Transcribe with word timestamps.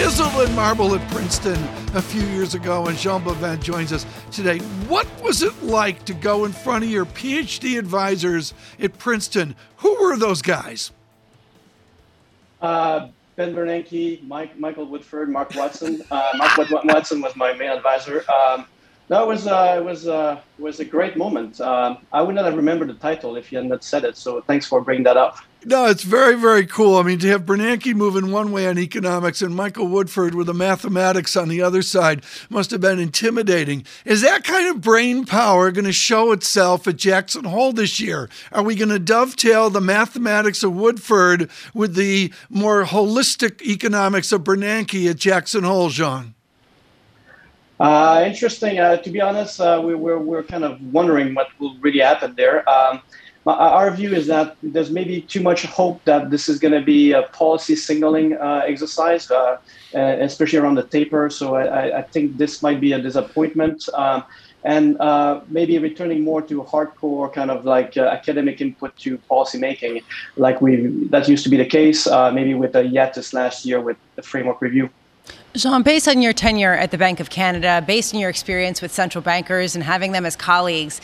chisel 0.00 0.40
and 0.40 0.56
marble 0.56 0.94
at 0.94 1.10
Princeton 1.10 1.62
a 1.94 2.00
few 2.00 2.22
years 2.22 2.54
ago, 2.54 2.86
and 2.86 2.96
Jean 2.96 3.20
Boivin 3.20 3.62
joins 3.62 3.92
us 3.92 4.06
today. 4.32 4.58
What 4.88 5.06
was 5.22 5.42
it 5.42 5.62
like 5.62 6.06
to 6.06 6.14
go 6.14 6.46
in 6.46 6.52
front 6.52 6.84
of 6.84 6.90
your 6.90 7.04
PhD 7.04 7.78
advisors 7.78 8.54
at 8.78 8.96
Princeton? 8.96 9.54
Who 9.76 10.02
were 10.02 10.16
those 10.16 10.40
guys? 10.40 10.90
Uh, 12.62 13.08
ben 13.36 13.54
Bernanke, 13.54 14.26
Mike, 14.26 14.58
Michael 14.58 14.86
Woodford, 14.86 15.28
Mark 15.28 15.54
Watson. 15.54 16.02
Uh, 16.10 16.30
Mark 16.34 16.56
Watson 16.84 17.20
was 17.20 17.36
my 17.36 17.52
main 17.52 17.68
advisor. 17.68 18.24
Um, 18.32 18.64
was 19.10 19.46
uh, 19.46 19.82
was 19.84 20.08
uh, 20.08 20.40
was 20.58 20.80
a 20.80 20.84
great 20.86 21.18
moment. 21.18 21.60
Um, 21.60 21.98
I 22.10 22.22
would 22.22 22.34
not 22.34 22.46
have 22.46 22.56
remembered 22.56 22.88
the 22.88 22.94
title 22.94 23.36
if 23.36 23.52
you 23.52 23.58
had 23.58 23.66
not 23.66 23.84
said 23.84 24.04
it. 24.04 24.16
So 24.16 24.40
thanks 24.40 24.66
for 24.66 24.80
bringing 24.80 25.04
that 25.04 25.18
up. 25.18 25.40
No, 25.62 25.86
it's 25.86 26.04
very, 26.04 26.36
very 26.36 26.64
cool. 26.64 26.96
I 26.96 27.02
mean, 27.02 27.18
to 27.18 27.28
have 27.28 27.44
Bernanke 27.44 27.94
moving 27.94 28.30
one 28.30 28.50
way 28.50 28.66
on 28.66 28.78
economics 28.78 29.42
and 29.42 29.54
Michael 29.54 29.88
Woodford 29.88 30.34
with 30.34 30.46
the 30.46 30.54
mathematics 30.54 31.36
on 31.36 31.48
the 31.48 31.60
other 31.60 31.82
side 31.82 32.24
must 32.48 32.70
have 32.70 32.80
been 32.80 32.98
intimidating. 32.98 33.84
Is 34.06 34.22
that 34.22 34.42
kind 34.42 34.68
of 34.68 34.80
brain 34.80 35.26
power 35.26 35.70
going 35.70 35.84
to 35.84 35.92
show 35.92 36.32
itself 36.32 36.88
at 36.88 36.96
Jackson 36.96 37.44
Hole 37.44 37.74
this 37.74 38.00
year? 38.00 38.30
Are 38.52 38.62
we 38.62 38.74
going 38.74 38.88
to 38.88 38.98
dovetail 38.98 39.68
the 39.68 39.82
mathematics 39.82 40.62
of 40.62 40.74
Woodford 40.74 41.50
with 41.74 41.94
the 41.94 42.32
more 42.48 42.84
holistic 42.84 43.60
economics 43.60 44.32
of 44.32 44.42
Bernanke 44.42 45.10
at 45.10 45.16
Jackson 45.16 45.64
Hole, 45.64 45.90
Jean? 45.90 46.34
Uh, 47.78 48.24
interesting. 48.26 48.78
Uh, 48.78 48.96
to 48.96 49.10
be 49.10 49.20
honest, 49.20 49.60
uh, 49.60 49.82
we, 49.84 49.94
we're, 49.94 50.18
we're 50.18 50.42
kind 50.42 50.64
of 50.64 50.80
wondering 50.92 51.34
what 51.34 51.48
will 51.58 51.76
really 51.80 52.00
happen 52.00 52.34
there. 52.34 52.68
Um, 52.68 53.02
our 53.46 53.90
view 53.90 54.14
is 54.14 54.26
that 54.26 54.56
there's 54.62 54.90
maybe 54.90 55.22
too 55.22 55.40
much 55.40 55.64
hope 55.64 56.04
that 56.04 56.30
this 56.30 56.48
is 56.48 56.58
going 56.58 56.74
to 56.74 56.82
be 56.82 57.12
a 57.12 57.22
policy 57.22 57.74
signaling 57.74 58.34
uh, 58.34 58.62
exercise, 58.66 59.30
uh, 59.30 59.56
especially 59.94 60.58
around 60.58 60.74
the 60.74 60.82
taper. 60.82 61.30
So 61.30 61.56
I, 61.56 61.98
I, 61.98 62.02
think 62.02 62.36
this 62.36 62.62
might 62.62 62.80
be 62.80 62.92
a 62.92 63.00
disappointment. 63.00 63.88
Um, 63.94 64.24
and 64.62 65.00
uh, 65.00 65.40
maybe 65.48 65.78
returning 65.78 66.22
more 66.22 66.42
to 66.42 66.62
hardcore 66.64 67.32
kind 67.32 67.50
of 67.50 67.64
like 67.64 67.96
uh, 67.96 68.02
academic 68.02 68.60
input 68.60 68.94
to 68.96 69.16
policymaking, 69.30 70.02
like 70.36 70.60
we 70.60 70.86
that 71.08 71.28
used 71.28 71.44
to 71.44 71.50
be 71.50 71.56
the 71.56 71.64
case. 71.64 72.06
Uh, 72.06 72.30
maybe 72.30 72.52
with 72.54 72.72
the 72.72 72.82
YATIS 72.82 73.32
last 73.32 73.64
year 73.64 73.80
with 73.80 73.96
the 74.16 74.22
framework 74.22 74.60
review. 74.60 74.90
Jean, 75.54 75.82
based 75.82 76.08
on 76.08 76.22
your 76.22 76.32
tenure 76.32 76.74
at 76.74 76.90
the 76.90 76.98
Bank 76.98 77.20
of 77.20 77.30
Canada, 77.30 77.82
based 77.86 78.14
on 78.14 78.20
your 78.20 78.30
experience 78.30 78.82
with 78.82 78.92
central 78.92 79.22
bankers 79.22 79.74
and 79.74 79.82
having 79.82 80.12
them 80.12 80.26
as 80.26 80.36
colleagues, 80.36 81.00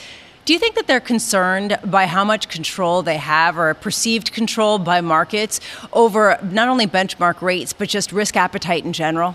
do 0.46 0.52
you 0.52 0.60
think 0.60 0.76
that 0.76 0.86
they're 0.86 1.00
concerned 1.00 1.76
by 1.84 2.06
how 2.06 2.24
much 2.24 2.48
control 2.48 3.02
they 3.02 3.16
have 3.16 3.58
or 3.58 3.74
perceived 3.74 4.32
control 4.32 4.78
by 4.78 5.00
markets 5.00 5.60
over 5.92 6.38
not 6.40 6.68
only 6.68 6.86
benchmark 6.86 7.42
rates, 7.42 7.72
but 7.72 7.88
just 7.88 8.12
risk 8.12 8.36
appetite 8.36 8.84
in 8.84 8.92
general? 8.92 9.34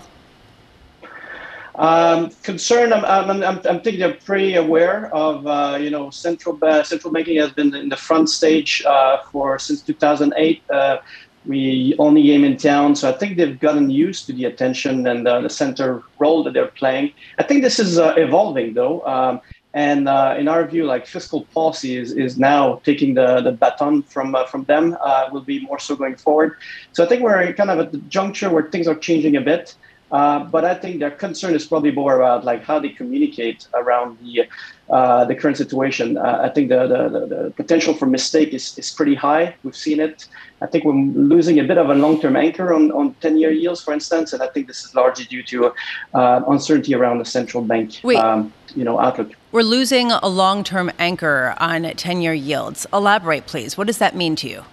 Um, 1.74 2.30
concern. 2.42 2.94
I'm, 2.94 3.04
I'm, 3.04 3.42
I'm, 3.42 3.60
I'm 3.66 3.80
thinking 3.82 4.00
they're 4.00 4.14
pretty 4.14 4.54
aware 4.54 5.14
of, 5.14 5.46
uh, 5.46 5.76
you 5.78 5.90
know, 5.90 6.08
central 6.08 6.58
uh, 6.62 6.82
central 6.82 7.12
banking 7.12 7.36
has 7.36 7.52
been 7.52 7.74
in 7.74 7.90
the 7.90 7.96
front 7.96 8.30
stage 8.30 8.82
uh, 8.86 9.18
for 9.30 9.58
since 9.58 9.82
2008. 9.82 10.62
Uh, 10.70 10.96
we 11.44 11.94
only 11.98 12.22
game 12.22 12.44
in 12.44 12.56
town, 12.56 12.94
so 12.94 13.08
I 13.08 13.12
think 13.12 13.36
they've 13.36 13.58
gotten 13.58 13.90
used 13.90 14.26
to 14.26 14.32
the 14.32 14.44
attention 14.44 15.06
and 15.06 15.26
uh, 15.26 15.40
the 15.40 15.50
center 15.50 16.04
role 16.18 16.44
that 16.44 16.54
they're 16.54 16.68
playing. 16.68 17.12
I 17.38 17.42
think 17.42 17.62
this 17.62 17.78
is 17.78 17.98
uh, 17.98 18.14
evolving, 18.16 18.74
though. 18.74 19.04
Um, 19.04 19.40
and 19.74 20.08
uh, 20.08 20.36
in 20.38 20.48
our 20.48 20.66
view, 20.66 20.84
like 20.84 21.06
fiscal 21.06 21.44
policy 21.54 21.96
is, 21.96 22.12
is 22.12 22.38
now 22.38 22.80
taking 22.84 23.14
the, 23.14 23.40
the 23.40 23.52
baton 23.52 24.02
from 24.02 24.34
uh, 24.34 24.46
from 24.46 24.64
them. 24.64 24.96
Uh, 25.00 25.28
will 25.32 25.40
be 25.42 25.60
more 25.60 25.78
so 25.78 25.96
going 25.96 26.16
forward. 26.16 26.56
So 26.92 27.04
I 27.04 27.08
think 27.08 27.22
we're 27.22 27.52
kind 27.54 27.70
of 27.70 27.78
at 27.78 27.92
the 27.92 27.98
juncture 27.98 28.50
where 28.50 28.64
things 28.64 28.86
are 28.86 28.94
changing 28.94 29.36
a 29.36 29.40
bit. 29.40 29.74
Uh, 30.10 30.44
but 30.44 30.62
I 30.62 30.74
think 30.74 31.00
their 31.00 31.10
concern 31.10 31.54
is 31.54 31.66
probably 31.66 31.90
more 31.90 32.16
about 32.16 32.44
like 32.44 32.62
how 32.62 32.78
they 32.78 32.90
communicate 32.90 33.66
around 33.72 34.18
the 34.18 34.46
uh, 34.90 35.24
the 35.24 35.34
current 35.34 35.56
situation. 35.56 36.18
Uh, 36.18 36.40
I 36.42 36.50
think 36.50 36.68
the, 36.68 36.86
the, 36.86 37.26
the, 37.26 37.50
potential 37.56 37.94
for 37.94 38.04
mistake 38.04 38.52
is, 38.52 38.76
is 38.76 38.90
pretty 38.90 39.14
high. 39.14 39.54
We've 39.62 39.74
seen 39.74 40.00
it. 40.00 40.28
I 40.60 40.66
think 40.66 40.84
we're 40.84 40.92
losing 40.92 41.60
a 41.60 41.64
bit 41.64 41.78
of 41.78 41.88
a 41.88 41.94
long-term 41.94 42.36
anchor 42.36 42.74
on, 42.74 42.92
on 42.92 43.14
10-year 43.22 43.52
yields, 43.52 43.82
for 43.82 43.94
instance, 43.94 44.34
and 44.34 44.42
I 44.42 44.48
think 44.48 44.66
this 44.66 44.84
is 44.84 44.94
largely 44.94 45.24
due 45.24 45.42
to 45.44 45.72
uh, 46.12 46.42
uncertainty 46.46 46.94
around 46.94 47.20
the 47.20 47.24
central 47.24 47.64
bank 47.64 48.04
um, 48.04 48.52
you 48.74 48.84
know, 48.84 49.00
outlook. 49.00 49.32
We're 49.52 49.60
losing 49.60 50.10
a 50.10 50.28
long-term 50.28 50.92
anchor 50.98 51.54
on 51.60 51.82
10-year 51.82 52.32
yields. 52.32 52.86
Elaborate, 52.90 53.46
please. 53.46 53.76
What 53.76 53.86
does 53.86 53.98
that 53.98 54.16
mean 54.16 54.34
to 54.36 54.48
you? 54.48 54.64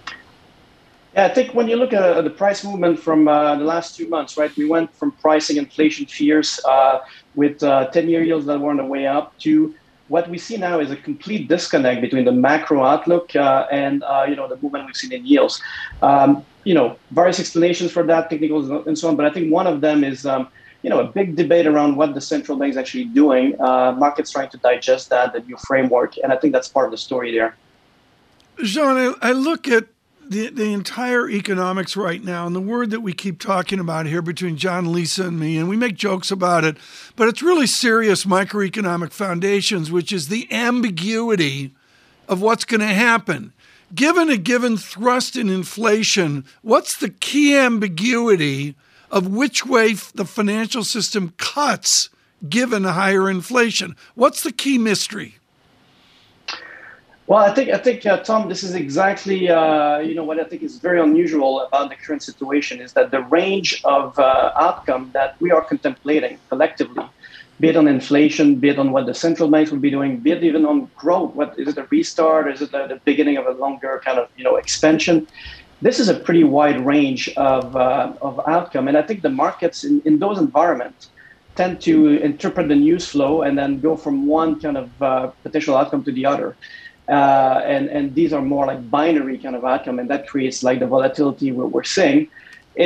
Yeah, 1.14 1.26
I 1.26 1.28
think 1.28 1.52
when 1.52 1.68
you 1.68 1.76
look 1.76 1.92
at 1.92 2.24
the 2.24 2.30
price 2.30 2.64
movement 2.64 2.98
from 2.98 3.28
uh, 3.28 3.56
the 3.56 3.64
last 3.64 3.94
two 3.94 4.08
months, 4.08 4.38
right, 4.38 4.50
we 4.56 4.66
went 4.66 4.94
from 4.96 5.12
pricing 5.12 5.58
inflation 5.58 6.06
fears 6.06 6.58
uh, 6.66 7.00
with 7.34 7.62
uh, 7.62 7.88
10 7.88 8.08
year 8.08 8.22
yields 8.22 8.46
that 8.46 8.58
were 8.58 8.70
on 8.70 8.78
the 8.78 8.84
way 8.84 9.06
up 9.06 9.38
to 9.40 9.74
what 10.08 10.30
we 10.30 10.38
see 10.38 10.56
now 10.56 10.80
is 10.80 10.90
a 10.90 10.96
complete 10.96 11.46
disconnect 11.46 12.00
between 12.00 12.24
the 12.24 12.32
macro 12.32 12.82
outlook 12.82 13.36
uh, 13.36 13.66
and 13.70 14.02
uh, 14.02 14.24
you 14.26 14.34
know 14.34 14.48
the 14.48 14.56
movement 14.62 14.86
we've 14.86 14.96
seen 14.96 15.12
in 15.12 15.26
yields. 15.26 15.60
Um, 16.00 16.42
you 16.64 16.74
know, 16.74 16.96
various 17.10 17.38
explanations 17.38 17.92
for 17.92 18.02
that, 18.04 18.30
technicals 18.30 18.70
and 18.86 18.98
so 18.98 19.08
on, 19.08 19.16
but 19.16 19.26
I 19.26 19.30
think 19.30 19.52
one 19.52 19.66
of 19.66 19.82
them 19.82 20.04
is. 20.04 20.24
Um, 20.24 20.48
you 20.82 20.90
know, 20.90 21.00
a 21.00 21.04
big 21.04 21.36
debate 21.36 21.66
around 21.66 21.96
what 21.96 22.14
the 22.14 22.20
central 22.20 22.56
bank 22.56 22.70
is 22.70 22.76
actually 22.76 23.04
doing. 23.04 23.60
Uh, 23.60 23.92
markets 23.92 24.30
trying 24.30 24.48
to 24.50 24.56
digest 24.58 25.10
that, 25.10 25.32
the 25.32 25.40
new 25.40 25.56
framework, 25.56 26.16
and 26.18 26.32
I 26.32 26.36
think 26.36 26.52
that's 26.52 26.68
part 26.68 26.86
of 26.86 26.90
the 26.90 26.98
story 26.98 27.32
there. 27.32 27.56
Jean, 28.62 28.96
I, 28.96 29.14
I 29.28 29.32
look 29.32 29.68
at 29.68 29.86
the, 30.30 30.48
the 30.48 30.72
entire 30.72 31.28
economics 31.28 31.96
right 31.96 32.22
now, 32.22 32.46
and 32.46 32.54
the 32.54 32.60
word 32.60 32.90
that 32.90 33.00
we 33.00 33.12
keep 33.12 33.40
talking 33.40 33.80
about 33.80 34.06
here 34.06 34.22
between 34.22 34.56
John, 34.56 34.92
Lisa, 34.92 35.26
and 35.26 35.40
me, 35.40 35.58
and 35.58 35.68
we 35.68 35.76
make 35.76 35.96
jokes 35.96 36.30
about 36.30 36.64
it, 36.64 36.76
but 37.16 37.28
it's 37.28 37.42
really 37.42 37.66
serious 37.66 38.24
microeconomic 38.24 39.12
foundations, 39.12 39.90
which 39.90 40.12
is 40.12 40.28
the 40.28 40.50
ambiguity 40.52 41.74
of 42.28 42.40
what's 42.40 42.64
going 42.64 42.80
to 42.80 42.86
happen. 42.86 43.52
Given 43.92 44.30
a 44.30 44.36
given 44.36 44.76
thrust 44.76 45.34
in 45.34 45.48
inflation, 45.48 46.44
what's 46.62 46.96
the 46.96 47.10
key 47.10 47.56
ambiguity 47.56 48.76
of 49.10 49.28
which 49.28 49.66
way 49.66 49.92
the 50.14 50.24
financial 50.24 50.84
system 50.84 51.34
cuts 51.36 52.10
given 52.48 52.84
higher 52.84 53.28
inflation? 53.28 53.96
What's 54.14 54.42
the 54.42 54.52
key 54.52 54.78
mystery? 54.78 55.36
Well, 57.30 57.38
I 57.38 57.54
think 57.54 57.70
I 57.70 57.78
think 57.78 58.04
uh, 58.04 58.16
Tom, 58.24 58.48
this 58.48 58.64
is 58.64 58.74
exactly 58.74 59.48
uh, 59.48 59.98
you 59.98 60.16
know 60.16 60.24
what 60.24 60.40
I 60.40 60.44
think 60.44 60.64
is 60.64 60.78
very 60.78 61.00
unusual 61.00 61.60
about 61.60 61.88
the 61.90 61.94
current 61.94 62.24
situation 62.24 62.80
is 62.80 62.92
that 62.94 63.12
the 63.12 63.22
range 63.22 63.80
of 63.84 64.18
uh, 64.18 64.50
outcome 64.56 65.10
that 65.12 65.40
we 65.40 65.52
are 65.52 65.62
contemplating 65.62 66.40
collectively, 66.48 67.04
be 67.60 67.68
it 67.68 67.76
on 67.76 67.86
inflation, 67.86 68.56
be 68.56 68.70
it 68.70 68.80
on 68.80 68.90
what 68.90 69.06
the 69.06 69.14
central 69.14 69.48
banks 69.48 69.70
will 69.70 69.78
be 69.78 69.92
doing, 69.92 70.16
be 70.16 70.32
it 70.32 70.42
even 70.42 70.66
on 70.66 70.90
growth. 70.96 71.32
What 71.36 71.56
is 71.56 71.68
it 71.68 71.78
a 71.78 71.84
restart? 71.84 72.52
Is 72.52 72.62
it 72.62 72.72
the 72.72 73.00
beginning 73.04 73.36
of 73.36 73.46
a 73.46 73.52
longer 73.52 74.02
kind 74.04 74.18
of 74.18 74.28
you 74.36 74.42
know 74.42 74.56
expansion? 74.56 75.28
This 75.82 75.98
is 75.98 76.08
a 76.08 76.14
pretty 76.14 76.44
wide 76.44 76.84
range 76.84 77.30
of 77.36 77.74
uh, 77.74 78.12
of 78.20 78.40
outcome, 78.46 78.88
and 78.88 78.96
I 78.96 79.02
think 79.02 79.22
the 79.22 79.30
markets 79.30 79.84
in, 79.84 80.02
in 80.04 80.18
those 80.18 80.38
environments 80.38 81.08
tend 81.56 81.80
to 81.82 82.08
interpret 82.22 82.68
the 82.68 82.76
news 82.76 83.08
flow 83.08 83.42
and 83.42 83.58
then 83.58 83.80
go 83.80 83.96
from 83.96 84.26
one 84.26 84.60
kind 84.60 84.76
of 84.76 85.02
uh, 85.02 85.26
potential 85.42 85.76
outcome 85.76 86.04
to 86.04 86.12
the 86.12 86.26
other. 86.26 86.56
Uh, 87.08 87.62
and 87.64 87.88
and 87.88 88.14
these 88.14 88.32
are 88.32 88.42
more 88.42 88.66
like 88.66 88.80
binary 88.90 89.38
kind 89.38 89.56
of 89.56 89.64
outcome, 89.64 89.98
and 89.98 90.08
that 90.08 90.28
creates 90.28 90.62
like 90.62 90.78
the 90.80 90.86
volatility 90.86 91.50
we're, 91.50 91.66
we're 91.66 91.82
seeing. 91.82 92.28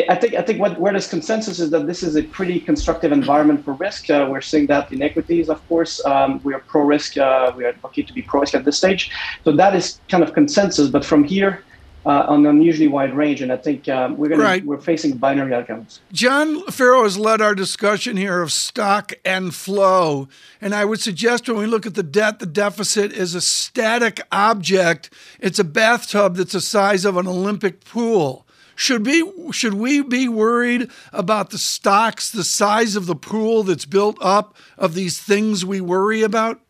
I 0.09 0.15
think 0.15 0.35
I 0.35 0.43
think 0.43 0.61
what 0.61 0.81
where 0.81 0.93
there's 0.93 1.09
consensus 1.09 1.59
is 1.59 1.71
that 1.71 1.87
this 1.87 2.03
is 2.03 2.17
a 2.17 2.23
pretty 2.23 2.59
constructive 2.59 3.13
environment 3.13 3.65
for 3.65 3.75
risk. 3.75 4.09
Uh, 4.09 4.27
we're 4.31 4.41
seeing 4.41 4.67
that 4.69 4.91
in 4.93 5.03
equities, 5.03 5.51
of 5.51 5.61
course. 5.69 6.03
Um, 6.07 6.41
we 6.43 6.55
are 6.55 6.61
pro 6.61 6.83
risk. 6.83 7.19
Uh, 7.19 7.53
we 7.57 7.65
are 7.67 7.75
lucky 7.83 8.03
to 8.03 8.13
be 8.13 8.23
pro 8.23 8.41
risk 8.41 8.55
at 8.55 8.65
this 8.65 8.79
stage. 8.79 9.11
So 9.45 9.53
that 9.53 9.75
is 9.75 10.01
kind 10.09 10.23
of 10.25 10.33
consensus. 10.33 10.89
But 10.89 11.05
from 11.05 11.23
here, 11.25 11.63
uh, 12.07 12.27
an 12.29 12.47
unusually 12.47 12.89
wide 12.89 13.15
range, 13.15 13.41
and 13.41 13.53
I 13.53 13.57
think 13.57 13.89
um, 13.89 14.17
we're 14.17 14.29
going 14.29 14.41
right. 14.41 14.65
we're 14.65 14.81
facing 14.81 15.17
binary 15.17 15.55
outcomes. 15.55 16.01
John 16.13 16.63
Ferro 16.67 17.05
has 17.05 17.19
led 17.19 17.41
our 17.41 17.55
discussion 17.55 18.17
here 18.17 18.43
of 18.43 18.53
stock 18.53 19.13
and 19.25 19.55
flow, 19.55 20.29
and 20.61 20.75
I 20.75 20.85
would 20.85 21.01
suggest 21.01 21.49
when 21.49 21.59
we 21.59 21.67
look 21.67 21.87
at 21.87 21.95
the 21.95 22.03
debt, 22.03 22.39
the 22.39 22.47
deficit 22.47 23.13
is 23.13 23.35
a 23.35 23.41
static 23.41 24.21
object. 24.31 25.11
It's 25.41 25.59
a 25.59 25.65
bathtub 25.65 26.37
that's 26.37 26.53
the 26.53 26.61
size 26.61 27.05
of 27.05 27.17
an 27.17 27.27
Olympic 27.27 27.85
pool. 27.85 28.47
Should 28.77 29.07
we 29.07 29.53
should 29.53 29.75
we 29.75 30.03
be 30.03 30.29
worried 30.29 30.91
about 31.13 31.51
the 31.51 31.59
stocks, 31.59 32.31
the 32.31 32.45
size 32.45 32.97
of 32.97 33.07
the 33.07 33.15
pool 33.15 33.63
that's 33.63 33.85
built 33.85 34.19
up 34.21 34.57
of 34.77 34.95
these 34.95 35.21
things 35.21 35.65
we 35.65 35.81
worry 35.81 36.23
about? 36.23 36.61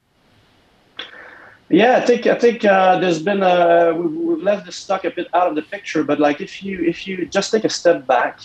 Yeah, 1.70 1.96
I 1.96 2.00
think 2.02 2.26
I 2.26 2.38
think 2.38 2.64
uh, 2.64 2.98
there's 2.98 3.22
been 3.22 3.42
a 3.42 3.94
we've 3.94 4.42
left 4.42 4.66
the 4.66 4.72
stock 4.72 5.04
a 5.04 5.10
bit 5.10 5.28
out 5.32 5.48
of 5.48 5.54
the 5.54 5.62
picture, 5.62 6.04
but 6.04 6.20
like 6.20 6.40
if 6.40 6.62
you 6.62 6.84
if 6.84 7.06
you 7.06 7.24
just 7.26 7.50
take 7.50 7.64
a 7.64 7.70
step 7.70 8.06
back 8.06 8.40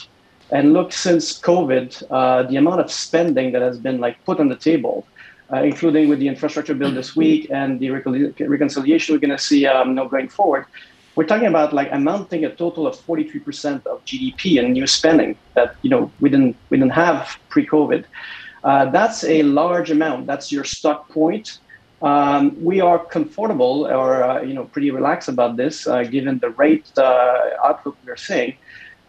and 0.52 0.74
look 0.74 0.94
since 0.94 1.40
COVID, 1.40 2.04
uh, 2.10 2.44
the 2.44 2.56
amount 2.56 2.80
of 2.80 2.92
spending 2.92 3.52
that 3.52 3.62
has 3.62 3.78
been 3.78 4.00
like 4.00 4.24
put 4.26 4.40
on 4.40 4.48
the 4.48 4.56
table, 4.56 5.06
uh, 5.52 5.58
including 5.64 6.08
with 6.08 6.20
the 6.20 6.28
infrastructure 6.28 6.74
bill 6.74 6.92
this 6.92 7.16
week 7.16 7.48
and 7.52 7.80
the 7.80 7.90
reconciliation 7.92 9.14
we're 9.14 9.20
going 9.20 9.30
to 9.30 9.38
see 9.38 9.68
um, 9.68 9.90
you 9.90 9.94
know, 9.96 10.08
going 10.08 10.30
forward, 10.30 10.66
we're 11.16 11.26
talking 11.26 11.48
about 11.48 11.74
like 11.74 11.90
amounting 11.92 12.46
a 12.46 12.56
total 12.56 12.88
of 12.88 12.96
43% 12.96 13.86
of 13.86 14.04
GDP 14.06 14.64
in 14.64 14.72
new 14.72 14.88
spending 14.88 15.38
that 15.56 15.76
you 15.82 15.90
know 15.90 16.10
we 16.22 16.30
didn't 16.30 16.56
we 16.70 16.78
didn't 16.78 16.94
have 16.94 17.38
pre-COVID. 17.50 18.06
Uh, 18.64 18.86
that's 18.92 19.24
a 19.26 19.44
large 19.44 19.92
amount. 19.92 20.26
That's 20.26 20.52
your 20.52 20.64
stock 20.64 21.10
point. 21.10 21.60
Um, 22.02 22.64
we 22.64 22.80
are 22.80 22.98
comfortable 22.98 23.86
or 23.88 24.24
uh, 24.24 24.42
you 24.42 24.54
know 24.54 24.66
pretty 24.66 24.92
relaxed 24.92 25.28
about 25.28 25.58
this 25.58 25.86
uh, 25.86 26.04
given 26.04 26.40
the 26.40 26.52
rate 26.52 26.90
uh, 26.98 27.50
outlook 27.64 27.98
we're 28.06 28.16
seeing. 28.16 28.56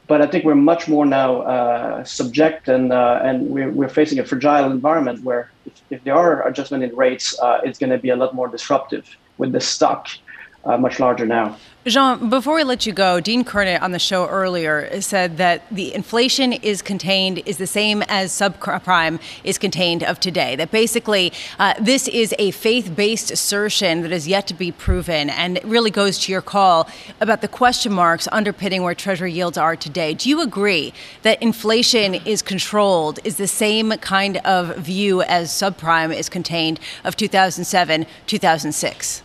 But 0.08 0.20
I 0.20 0.26
think 0.26 0.44
we're 0.44 0.56
much 0.56 0.88
more 0.88 1.06
now 1.06 1.42
uh, 1.42 2.02
subject 2.02 2.66
and 2.66 2.92
uh, 2.92 3.20
and 3.22 3.48
we're, 3.48 3.70
we're 3.70 3.88
facing 3.88 4.18
a 4.18 4.24
fragile 4.24 4.70
environment 4.70 5.22
where 5.22 5.52
if, 5.66 5.74
if 5.90 6.04
there 6.04 6.16
are 6.16 6.46
adjustment 6.48 6.82
in 6.82 6.94
rates, 6.96 7.38
uh, 7.38 7.60
it's 7.62 7.78
going 7.78 7.90
to 7.90 7.98
be 7.98 8.10
a 8.10 8.16
lot 8.16 8.34
more 8.34 8.48
disruptive 8.48 9.08
with 9.38 9.52
the 9.52 9.60
stock 9.60 10.08
much 10.64 11.00
larger 11.00 11.26
now. 11.26 11.56
Jean, 11.86 12.28
before 12.28 12.56
we 12.56 12.62
let 12.62 12.84
you 12.84 12.92
go, 12.92 13.20
Dean 13.20 13.42
Curnutt 13.42 13.80
on 13.80 13.92
the 13.92 13.98
show 13.98 14.28
earlier 14.28 15.00
said 15.00 15.38
that 15.38 15.62
the 15.70 15.94
inflation 15.94 16.52
is 16.52 16.82
contained 16.82 17.38
is 17.46 17.56
the 17.56 17.66
same 17.66 18.02
as 18.06 18.30
subprime 18.32 19.18
is 19.44 19.56
contained 19.56 20.04
of 20.04 20.20
today. 20.20 20.56
That 20.56 20.70
basically 20.70 21.32
uh, 21.58 21.72
this 21.80 22.06
is 22.08 22.34
a 22.38 22.50
faith 22.50 22.94
based 22.94 23.30
assertion 23.30 24.02
that 24.02 24.12
is 24.12 24.28
yet 24.28 24.46
to 24.48 24.54
be 24.54 24.70
proven 24.70 25.30
and 25.30 25.56
it 25.56 25.64
really 25.64 25.90
goes 25.90 26.18
to 26.18 26.32
your 26.32 26.42
call 26.42 26.86
about 27.18 27.40
the 27.40 27.48
question 27.48 27.94
marks 27.94 28.28
underpinning 28.30 28.82
where 28.82 28.94
Treasury 28.94 29.32
yields 29.32 29.56
are 29.56 29.74
today. 29.74 30.12
Do 30.12 30.28
you 30.28 30.42
agree 30.42 30.92
that 31.22 31.42
inflation 31.42 32.14
is 32.14 32.42
controlled, 32.42 33.20
is 33.24 33.38
the 33.38 33.48
same 33.48 33.92
kind 33.92 34.36
of 34.38 34.76
view 34.76 35.22
as 35.22 35.48
subprime 35.48 36.14
is 36.14 36.28
contained 36.28 36.78
of 37.04 37.16
2007, 37.16 38.04
2006? 38.26 39.22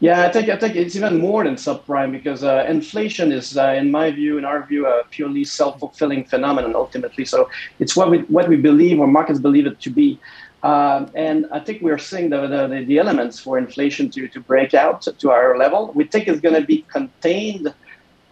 Yeah, 0.00 0.22
I 0.26 0.32
think 0.32 0.48
I 0.48 0.56
think 0.56 0.76
it's 0.76 0.96
even 0.96 1.18
more 1.18 1.44
than 1.44 1.56
subprime 1.56 2.10
because 2.10 2.42
uh, 2.42 2.64
inflation 2.66 3.32
is, 3.32 3.58
uh, 3.58 3.74
in 3.76 3.90
my 3.90 4.10
view, 4.10 4.38
in 4.38 4.46
our 4.46 4.66
view, 4.66 4.86
a 4.86 5.04
purely 5.10 5.44
self-fulfilling 5.44 6.24
phenomenon. 6.24 6.74
Ultimately, 6.74 7.26
so 7.26 7.50
it's 7.78 7.94
what 7.94 8.08
we 8.10 8.20
what 8.36 8.48
we 8.48 8.56
believe 8.56 8.98
or 8.98 9.06
markets 9.06 9.38
believe 9.38 9.66
it 9.66 9.78
to 9.80 9.90
be, 9.90 10.18
um, 10.62 11.10
and 11.14 11.46
I 11.52 11.60
think 11.60 11.82
we're 11.82 11.98
seeing 11.98 12.30
the, 12.30 12.46
the, 12.46 12.84
the 12.86 12.96
elements 12.98 13.38
for 13.40 13.58
inflation 13.58 14.08
to 14.12 14.26
to 14.28 14.40
break 14.40 14.72
out 14.72 15.02
to 15.02 15.30
our 15.30 15.58
level. 15.58 15.92
We 15.94 16.04
think 16.04 16.28
it's 16.28 16.40
going 16.40 16.58
to 16.60 16.66
be 16.66 16.78
contained. 16.90 17.74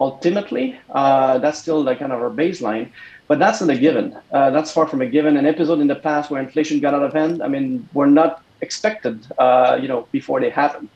Ultimately, 0.01 0.79
uh, 0.89 1.37
that's 1.39 1.59
still 1.59 1.83
the 1.83 1.95
kind 1.95 2.13
of 2.13 2.19
our 2.21 2.31
baseline, 2.31 2.89
but 3.27 3.37
that's 3.37 3.61
not 3.61 3.69
a 3.69 3.77
given. 3.77 4.17
Uh, 4.31 4.49
that's 4.49 4.71
far 4.71 4.87
from 4.87 5.01
a 5.01 5.05
given. 5.05 5.37
An 5.37 5.45
episode 5.45 5.81
in 5.81 5.87
the 5.87 5.95
past 5.95 6.31
where 6.31 6.41
inflation 6.41 6.79
got 6.79 6.93
out 6.95 7.03
of 7.03 7.13
hand. 7.13 7.43
I 7.43 7.47
mean, 7.47 7.87
we're 7.93 8.07
not 8.07 8.41
expected, 8.61 9.27
uh, 9.37 9.77
you 9.81 9.87
know, 9.87 10.07
before 10.11 10.39
they 10.39 10.49
happen. 10.49 10.89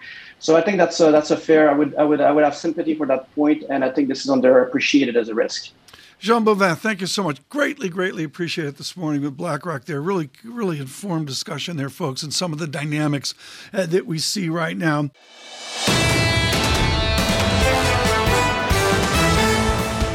So 0.43 0.57
I 0.57 0.61
think 0.61 0.77
that's 0.77 0.99
a, 0.99 1.09
that's 1.09 1.31
a 1.31 1.37
fair. 1.37 1.71
I 1.71 1.73
would 1.73 1.95
I 1.95 2.03
would 2.03 2.19
I 2.19 2.29
would 2.29 2.43
have 2.43 2.53
sympathy 2.53 2.95
for 2.95 3.07
that 3.07 3.33
point, 3.33 3.63
and 3.69 3.81
I 3.81 3.89
think 3.89 4.09
this 4.09 4.25
is 4.25 4.29
underappreciated 4.29 5.15
as 5.15 5.29
a 5.29 5.33
risk. 5.33 5.71
Jean 6.19 6.43
Boivin, 6.43 6.77
thank 6.77 6.99
you 6.99 7.07
so 7.07 7.23
much. 7.23 7.47
Greatly, 7.47 7.87
greatly 7.87 8.25
appreciate 8.25 8.67
it 8.67 8.77
this 8.77 8.97
morning 8.97 9.21
with 9.21 9.37
BlackRock. 9.37 9.85
There, 9.85 10.01
really, 10.01 10.29
really 10.43 10.79
informed 10.79 11.27
discussion 11.27 11.77
there, 11.77 11.89
folks, 11.89 12.23
and 12.23 12.33
some 12.33 12.51
of 12.51 12.59
the 12.59 12.67
dynamics 12.67 13.33
uh, 13.71 13.85
that 13.85 14.05
we 14.05 14.19
see 14.19 14.49
right 14.49 14.75
now. 14.75 15.11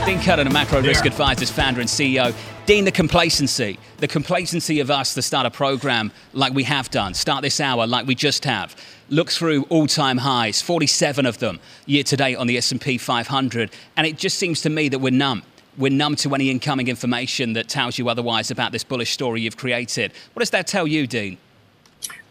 Dean 0.08 0.20
Curnutt, 0.20 0.50
Macro 0.50 0.80
Risk 0.80 1.04
Advisors 1.04 1.50
founder 1.50 1.82
and 1.82 1.90
CEO. 1.90 2.34
Dean, 2.64 2.86
the 2.86 2.90
complacency, 2.90 3.78
the 3.98 4.08
complacency 4.08 4.80
of 4.80 4.90
us 4.90 5.12
to 5.12 5.20
start 5.20 5.44
a 5.44 5.50
program 5.50 6.10
like 6.32 6.54
we 6.54 6.62
have 6.62 6.90
done, 6.90 7.12
start 7.12 7.42
this 7.42 7.60
hour 7.60 7.86
like 7.86 8.06
we 8.06 8.14
just 8.14 8.46
have, 8.46 8.74
look 9.10 9.30
through 9.30 9.64
all-time 9.64 10.16
highs, 10.16 10.62
47 10.62 11.26
of 11.26 11.40
them 11.40 11.60
year 11.84 12.02
to 12.04 12.16
date 12.16 12.36
on 12.36 12.46
the 12.46 12.56
S&P 12.56 12.96
500, 12.96 13.70
and 13.98 14.06
it 14.06 14.16
just 14.16 14.38
seems 14.38 14.62
to 14.62 14.70
me 14.70 14.88
that 14.88 15.00
we're 15.00 15.12
numb. 15.12 15.42
We're 15.76 15.92
numb 15.92 16.16
to 16.16 16.34
any 16.34 16.48
incoming 16.48 16.88
information 16.88 17.52
that 17.52 17.68
tells 17.68 17.98
you 17.98 18.08
otherwise 18.08 18.50
about 18.50 18.72
this 18.72 18.84
bullish 18.84 19.12
story 19.12 19.42
you've 19.42 19.58
created. 19.58 20.14
What 20.32 20.40
does 20.40 20.50
that 20.52 20.66
tell 20.66 20.86
you, 20.86 21.06
Dean? 21.06 21.36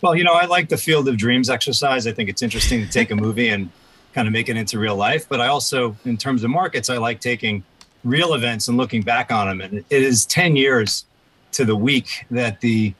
Well, 0.01 0.15
you 0.15 0.23
know, 0.23 0.33
I 0.33 0.45
like 0.45 0.69
the 0.69 0.77
field 0.77 1.07
of 1.07 1.17
dreams 1.17 1.47
exercise. 1.47 2.07
I 2.07 2.11
think 2.11 2.27
it's 2.27 2.41
interesting 2.41 2.83
to 2.83 2.89
take 2.89 3.11
a 3.11 3.15
movie 3.15 3.49
and 3.49 3.69
kind 4.17 4.27
of 4.27 4.33
make 4.33 4.49
it 4.49 4.57
into 4.57 4.79
real 4.79 4.95
life. 4.95 5.29
But 5.29 5.41
I 5.41 5.45
also, 5.45 5.95
in 6.03 6.17
terms 6.17 6.43
of 6.43 6.49
markets, 6.49 6.89
I 6.89 6.97
like 6.97 7.21
taking 7.21 7.63
real 8.03 8.33
events 8.33 8.67
and 8.67 8.75
looking 8.75 9.03
back 9.03 9.31
on 9.31 9.45
them. 9.45 9.61
And 9.61 9.85
it 9.91 10.01
is 10.01 10.25
10 10.25 10.55
years 10.55 11.05
to 11.51 11.63
the 11.65 11.75
week 11.75 12.25
that 12.31 12.59
the, 12.59 12.95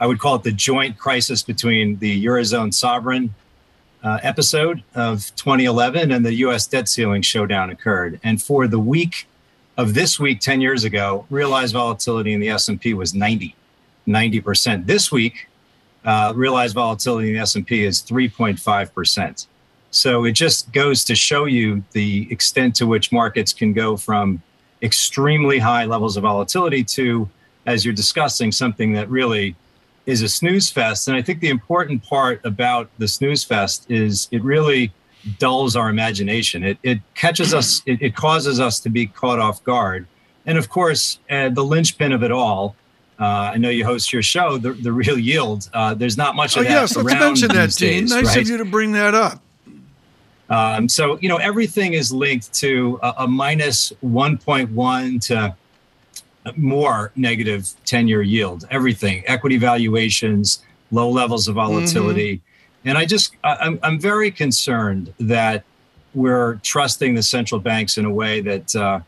I 0.00 0.06
would 0.06 0.20
call 0.20 0.36
it 0.36 0.42
the 0.42 0.52
joint 0.52 0.96
crisis 0.96 1.42
between 1.42 1.98
the 1.98 2.24
Eurozone 2.24 2.72
sovereign 2.72 3.34
uh, 4.02 4.20
episode 4.22 4.82
of 4.94 5.30
2011 5.36 6.10
and 6.10 6.24
the 6.24 6.32
US 6.46 6.66
debt 6.66 6.88
ceiling 6.88 7.20
showdown 7.20 7.68
occurred. 7.68 8.18
And 8.24 8.42
for 8.42 8.66
the 8.66 8.78
week 8.78 9.28
of 9.76 9.92
this 9.92 10.18
week 10.18 10.40
10 10.40 10.62
years 10.62 10.84
ago, 10.84 11.26
realized 11.28 11.74
volatility 11.74 12.32
in 12.32 12.40
the 12.40 12.48
S&P 12.48 12.94
was 12.94 13.12
90, 13.12 13.54
90%. 14.08 14.86
This 14.86 15.12
week, 15.12 15.46
uh, 16.06 16.32
realized 16.34 16.74
volatility 16.74 17.28
in 17.28 17.34
the 17.34 17.40
S&P 17.40 17.84
is 17.84 18.00
3.5%. 18.00 19.46
So 19.94 20.24
it 20.24 20.32
just 20.32 20.72
goes 20.72 21.04
to 21.04 21.14
show 21.14 21.44
you 21.44 21.84
the 21.92 22.28
extent 22.30 22.74
to 22.76 22.86
which 22.86 23.12
markets 23.12 23.52
can 23.52 23.72
go 23.72 23.96
from 23.96 24.42
extremely 24.82 25.58
high 25.58 25.84
levels 25.84 26.16
of 26.16 26.22
volatility 26.22 26.82
to, 26.84 27.28
as 27.66 27.84
you're 27.84 27.94
discussing, 27.94 28.52
something 28.52 28.92
that 28.92 29.08
really 29.08 29.56
is 30.06 30.20
a 30.22 30.28
snooze 30.28 30.68
fest. 30.68 31.08
And 31.08 31.16
I 31.16 31.22
think 31.22 31.40
the 31.40 31.48
important 31.48 32.02
part 32.02 32.44
about 32.44 32.90
the 32.98 33.08
snooze 33.08 33.44
fest 33.44 33.90
is 33.90 34.28
it 34.30 34.42
really 34.42 34.92
dulls 35.38 35.76
our 35.76 35.88
imagination. 35.88 36.64
It, 36.64 36.78
it 36.82 36.98
catches 37.14 37.54
us, 37.54 37.82
it, 37.86 38.02
it 38.02 38.16
causes 38.16 38.60
us 38.60 38.80
to 38.80 38.90
be 38.90 39.06
caught 39.06 39.38
off 39.38 39.62
guard. 39.64 40.06
And 40.44 40.58
of 40.58 40.68
course, 40.68 41.18
uh, 41.30 41.48
the 41.48 41.64
linchpin 41.64 42.12
of 42.12 42.22
it 42.22 42.32
all 42.32 42.76
uh, 43.18 43.52
I 43.54 43.58
know 43.58 43.68
you 43.68 43.84
host 43.84 44.12
your 44.12 44.22
show, 44.22 44.58
the, 44.58 44.72
the 44.72 44.92
real 44.92 45.18
yield. 45.18 45.68
Uh, 45.72 45.94
there's 45.94 46.16
not 46.16 46.34
much 46.34 46.56
of 46.56 46.62
oh, 46.62 46.64
that. 46.64 46.70
Yes, 46.70 46.96
let's 46.96 47.08
mention 47.08 47.48
that, 47.48 47.70
Dean. 47.70 48.02
Days, 48.02 48.10
nice 48.10 48.26
right? 48.26 48.38
of 48.38 48.48
you 48.48 48.56
to 48.56 48.64
bring 48.64 48.92
that 48.92 49.14
up. 49.14 49.40
Um, 50.50 50.88
so, 50.88 51.18
you 51.20 51.28
know, 51.28 51.38
everything 51.38 51.94
is 51.94 52.12
linked 52.12 52.52
to 52.54 52.98
a, 53.02 53.14
a 53.18 53.28
minus 53.28 53.92
1.1 54.04 55.20
to 55.28 55.56
more 56.56 57.12
negative 57.16 57.72
10 57.86 58.08
year 58.08 58.22
yield, 58.22 58.66
everything, 58.70 59.22
equity 59.26 59.56
valuations, 59.56 60.62
low 60.90 61.08
levels 61.08 61.48
of 61.48 61.54
volatility. 61.54 62.36
Mm-hmm. 62.36 62.88
And 62.88 62.98
I 62.98 63.06
just, 63.06 63.34
I, 63.42 63.56
I'm, 63.56 63.78
I'm 63.82 63.98
very 63.98 64.30
concerned 64.30 65.12
that 65.18 65.64
we're 66.14 66.56
trusting 66.56 67.14
the 67.14 67.22
central 67.22 67.60
banks 67.60 67.98
in 67.98 68.04
a 68.04 68.10
way 68.10 68.40
that, 68.40 68.76
uh, 68.76 69.00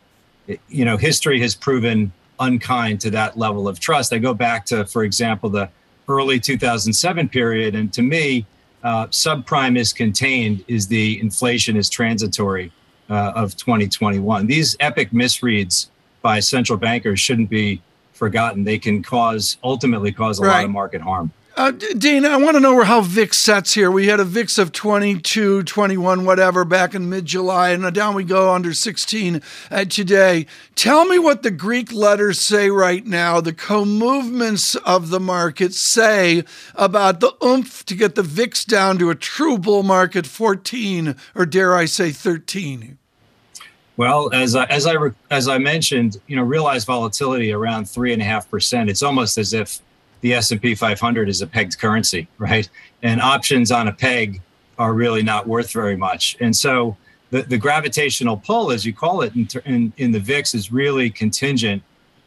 you 0.68 0.84
know, 0.84 0.96
history 0.96 1.40
has 1.40 1.54
proven 1.54 2.12
unkind 2.40 3.00
to 3.00 3.10
that 3.10 3.38
level 3.38 3.68
of 3.68 3.78
trust. 3.78 4.12
I 4.12 4.18
go 4.18 4.34
back 4.34 4.66
to, 4.66 4.84
for 4.86 5.04
example, 5.04 5.50
the 5.50 5.68
early 6.08 6.40
2007 6.40 7.28
period. 7.28 7.74
And 7.74 7.92
to 7.92 8.02
me, 8.02 8.46
uh, 8.86 9.08
subprime 9.08 9.76
is 9.76 9.92
contained 9.92 10.64
is 10.68 10.86
the 10.86 11.18
inflation 11.18 11.76
is 11.76 11.90
transitory 11.90 12.70
uh, 13.10 13.32
of 13.34 13.56
2021. 13.56 14.46
These 14.46 14.76
epic 14.78 15.10
misreads 15.10 15.88
by 16.22 16.38
central 16.38 16.78
bankers 16.78 17.18
shouldn't 17.18 17.50
be 17.50 17.82
forgotten. 18.12 18.62
They 18.62 18.78
can 18.78 19.02
cause 19.02 19.56
ultimately 19.64 20.12
cause 20.12 20.38
a 20.38 20.42
right. 20.42 20.58
lot 20.58 20.64
of 20.66 20.70
market 20.70 21.00
harm. 21.00 21.32
Uh, 21.56 21.70
Dean, 21.70 22.26
I 22.26 22.36
want 22.36 22.54
to 22.56 22.60
know 22.60 22.82
how 22.82 23.00
VIX 23.00 23.34
sets 23.34 23.72
here. 23.72 23.90
We 23.90 24.08
had 24.08 24.20
a 24.20 24.24
VIX 24.24 24.58
of 24.58 24.72
22, 24.72 25.62
21, 25.62 26.26
whatever 26.26 26.66
back 26.66 26.94
in 26.94 27.08
mid 27.08 27.24
July, 27.24 27.70
and 27.70 27.94
down 27.94 28.14
we 28.14 28.24
go 28.24 28.52
under 28.52 28.74
16 28.74 29.40
uh, 29.70 29.84
today. 29.86 30.44
Tell 30.74 31.06
me 31.06 31.18
what 31.18 31.42
the 31.42 31.50
Greek 31.50 31.94
letters 31.94 32.38
say 32.38 32.68
right 32.68 33.06
now, 33.06 33.40
the 33.40 33.54
co 33.54 33.86
movements 33.86 34.74
of 34.74 35.08
the 35.08 35.18
market 35.18 35.72
say 35.72 36.44
about 36.74 37.20
the 37.20 37.32
oomph 37.42 37.86
to 37.86 37.94
get 37.94 38.16
the 38.16 38.22
VIX 38.22 38.62
down 38.66 38.98
to 38.98 39.08
a 39.08 39.14
true 39.14 39.56
bull 39.56 39.82
market 39.82 40.26
14, 40.26 41.16
or 41.34 41.46
dare 41.46 41.74
I 41.74 41.86
say 41.86 42.10
13. 42.10 42.98
Well, 43.96 44.30
as 44.34 44.54
I, 44.54 44.64
as 44.64 44.86
I 44.86 44.94
as 45.30 45.48
I 45.48 45.56
mentioned, 45.56 46.20
you 46.26 46.36
know, 46.36 46.42
realized 46.42 46.86
volatility 46.86 47.50
around 47.50 47.88
three 47.88 48.12
and 48.12 48.20
a 48.20 48.26
half 48.26 48.50
percent. 48.50 48.90
It's 48.90 49.02
almost 49.02 49.38
as 49.38 49.54
if 49.54 49.80
the 50.26 50.34
S&P 50.34 50.74
500 50.74 51.28
is 51.28 51.40
a 51.40 51.46
pegged 51.46 51.78
currency, 51.78 52.26
right? 52.38 52.68
And 53.04 53.20
options 53.20 53.70
on 53.70 53.86
a 53.86 53.92
peg 53.92 54.42
are 54.76 54.92
really 54.92 55.22
not 55.22 55.46
worth 55.46 55.70
very 55.70 55.96
much. 55.96 56.36
And 56.40 56.54
so 56.54 56.96
the, 57.30 57.42
the 57.42 57.56
gravitational 57.56 58.36
pull, 58.36 58.72
as 58.72 58.84
you 58.84 58.92
call 58.92 59.22
it 59.22 59.36
in, 59.36 59.46
in, 59.66 59.92
in 59.98 60.10
the 60.10 60.18
VIX, 60.18 60.52
is 60.56 60.72
really 60.72 61.10
contingent 61.10 61.80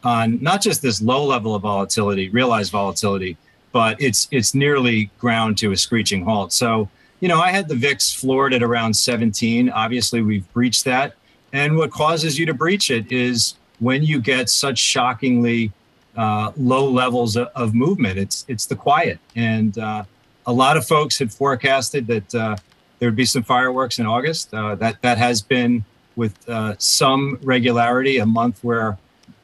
on 0.06 0.42
not 0.42 0.62
just 0.62 0.82
this 0.82 1.02
low 1.02 1.26
level 1.26 1.56
of 1.56 1.64
volatility, 1.64 2.30
realized 2.30 2.72
volatility, 2.72 3.36
but 3.74 4.02
it's 4.02 4.30
it's 4.32 4.56
nearly 4.56 5.12
ground 5.20 5.58
to 5.58 5.74
a 5.74 5.76
screeching 5.76 6.24
halt. 6.24 6.54
So, 6.54 6.88
you 7.20 7.28
know, 7.28 7.42
I 7.42 7.52
had 7.52 7.68
the 7.68 7.76
VIX 7.76 8.14
floored 8.14 8.54
at 8.54 8.64
around 8.64 8.94
17. 8.94 9.70
Obviously, 9.72 10.22
we've 10.22 10.50
breached 10.54 10.86
that. 10.86 11.16
And 11.52 11.76
what 11.76 11.92
causes 11.92 12.40
you 12.40 12.46
to 12.46 12.54
breach 12.54 12.92
it 12.92 13.12
is 13.12 13.56
when 13.80 14.04
you 14.04 14.22
get 14.22 14.50
such 14.50 14.78
shockingly 14.78 15.74
uh, 16.20 16.52
low 16.58 16.86
levels 16.90 17.38
of, 17.38 17.74
movement. 17.74 18.20
It's 18.20 18.44
it's 18.50 18.66
the 18.66 18.76
quiet, 18.76 19.20
and 19.38 19.78
uh, 19.78 20.04
a 20.46 20.52
lot 20.52 20.76
of 20.76 20.86
folks 20.86 21.18
had 21.18 21.32
forecasted 21.32 22.08
that 22.08 22.36
uh, 22.36 22.56
there 23.00 23.08
would 23.08 23.16
be 23.16 23.26
some 23.26 23.44
fireworks 23.44 24.00
in 24.00 24.06
August. 24.06 24.54
Uh, 24.54 24.76
that 24.76 25.02
that 25.02 25.18
has 25.18 25.42
been 25.42 25.86
with 26.18 26.36
uh, 26.50 26.76
some 26.78 27.40
regularity 27.42 28.18
a 28.18 28.26
month 28.26 28.62
where 28.66 28.98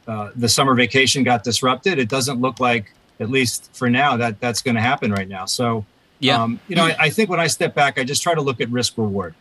uh, 0.06 0.32
the 0.36 0.50
summer 0.50 0.76
vacation 0.76 1.24
got 1.24 1.46
disrupted. 1.46 1.98
It 1.98 2.10
doesn't 2.10 2.42
look 2.42 2.60
like, 2.60 2.92
at 3.22 3.30
least 3.30 3.70
for 3.72 3.90
now, 3.90 4.18
that 4.18 4.42
that's 4.42 4.62
going 4.62 4.76
to 4.76 4.82
happen 4.82 5.14
right 5.14 5.30
now. 5.30 5.46
So, 5.46 5.86
yeah, 6.20 6.44
um, 6.44 6.60
you 6.68 6.76
know, 6.76 6.84
I, 6.84 6.96
I 7.00 7.10
think 7.10 7.30
when 7.30 7.40
I 7.40 7.48
step 7.48 7.74
back, 7.74 7.98
I 7.98 8.04
just 8.04 8.22
try 8.22 8.36
to 8.36 8.42
look 8.42 8.60
at 8.60 8.70
risk 8.70 8.98
reward. 8.98 9.34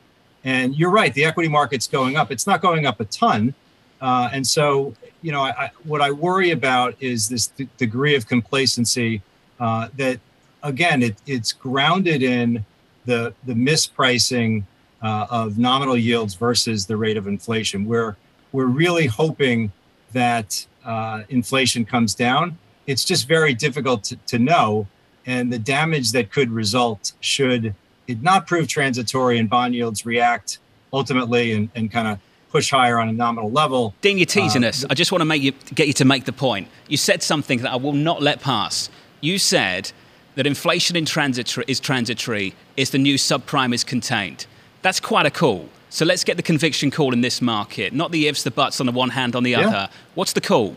And 0.44 0.76
you're 0.76 0.90
right, 0.90 1.12
the 1.12 1.24
equity 1.24 1.48
market's 1.48 1.88
going 1.88 2.16
up. 2.16 2.30
It's 2.30 2.46
not 2.46 2.62
going 2.62 2.86
up 2.86 3.00
a 3.00 3.06
ton. 3.06 3.54
Uh, 4.00 4.28
and 4.32 4.46
so, 4.46 4.94
you 5.22 5.32
know, 5.32 5.42
I, 5.42 5.64
I, 5.64 5.70
what 5.84 6.00
I 6.00 6.10
worry 6.10 6.50
about 6.50 6.94
is 7.00 7.28
this 7.28 7.48
degree 7.78 8.14
of 8.14 8.26
complacency 8.26 9.22
uh, 9.60 9.88
that, 9.96 10.20
again, 10.62 11.02
it, 11.02 11.16
it's 11.26 11.52
grounded 11.52 12.22
in 12.22 12.64
the 13.06 13.34
the 13.44 13.54
mispricing 13.54 14.64
uh, 15.02 15.26
of 15.30 15.58
nominal 15.58 15.96
yields 15.96 16.34
versus 16.34 16.86
the 16.86 16.96
rate 16.96 17.16
of 17.16 17.26
inflation. 17.26 17.84
We're 17.84 18.16
we're 18.52 18.66
really 18.66 19.06
hoping 19.06 19.72
that 20.12 20.66
uh, 20.84 21.22
inflation 21.28 21.84
comes 21.84 22.14
down. 22.14 22.58
It's 22.86 23.04
just 23.04 23.26
very 23.26 23.54
difficult 23.54 24.04
to, 24.04 24.16
to 24.26 24.38
know, 24.38 24.86
and 25.26 25.52
the 25.52 25.58
damage 25.58 26.12
that 26.12 26.30
could 26.30 26.50
result 26.50 27.12
should 27.20 27.74
it 28.06 28.22
not 28.22 28.46
prove 28.46 28.68
transitory 28.68 29.38
and 29.38 29.48
bond 29.48 29.74
yields 29.74 30.04
react 30.04 30.58
ultimately 30.92 31.52
and, 31.52 31.70
and 31.74 31.90
kind 31.90 32.08
of 32.08 32.18
push 32.54 32.70
higher 32.70 33.00
on 33.00 33.08
a 33.08 33.12
nominal 33.12 33.50
level. 33.50 33.94
Dean, 34.00 34.16
you're 34.16 34.26
teasing 34.26 34.62
uh, 34.62 34.68
us. 34.68 34.84
I 34.88 34.94
just 34.94 35.10
want 35.10 35.22
to 35.22 35.24
make 35.24 35.42
you 35.42 35.52
get 35.74 35.88
you 35.88 35.92
to 35.94 36.04
make 36.04 36.24
the 36.24 36.32
point. 36.32 36.68
You 36.86 36.96
said 36.96 37.20
something 37.20 37.58
that 37.62 37.72
I 37.72 37.76
will 37.76 37.92
not 37.92 38.22
let 38.22 38.40
pass. 38.40 38.88
You 39.20 39.38
said 39.38 39.90
that 40.36 40.46
inflation 40.46 40.94
in 40.94 41.04
transitory 41.04 41.64
is 41.66 41.80
transitory, 41.80 42.54
is 42.76 42.90
the 42.90 42.98
new 42.98 43.16
subprime 43.16 43.74
is 43.74 43.82
contained. 43.82 44.46
That's 44.82 45.00
quite 45.00 45.26
a 45.26 45.32
call. 45.32 45.68
So 45.90 46.04
let's 46.04 46.22
get 46.22 46.36
the 46.36 46.44
conviction 46.44 46.92
call 46.92 47.12
in 47.12 47.22
this 47.22 47.42
market, 47.42 47.92
not 47.92 48.12
the 48.12 48.28
ifs, 48.28 48.44
the 48.44 48.52
buts 48.52 48.78
on 48.78 48.86
the 48.86 48.92
one 48.92 49.10
hand, 49.10 49.34
on 49.34 49.42
the 49.42 49.52
yeah. 49.52 49.66
other. 49.66 49.88
What's 50.14 50.32
the 50.32 50.40
call? 50.40 50.76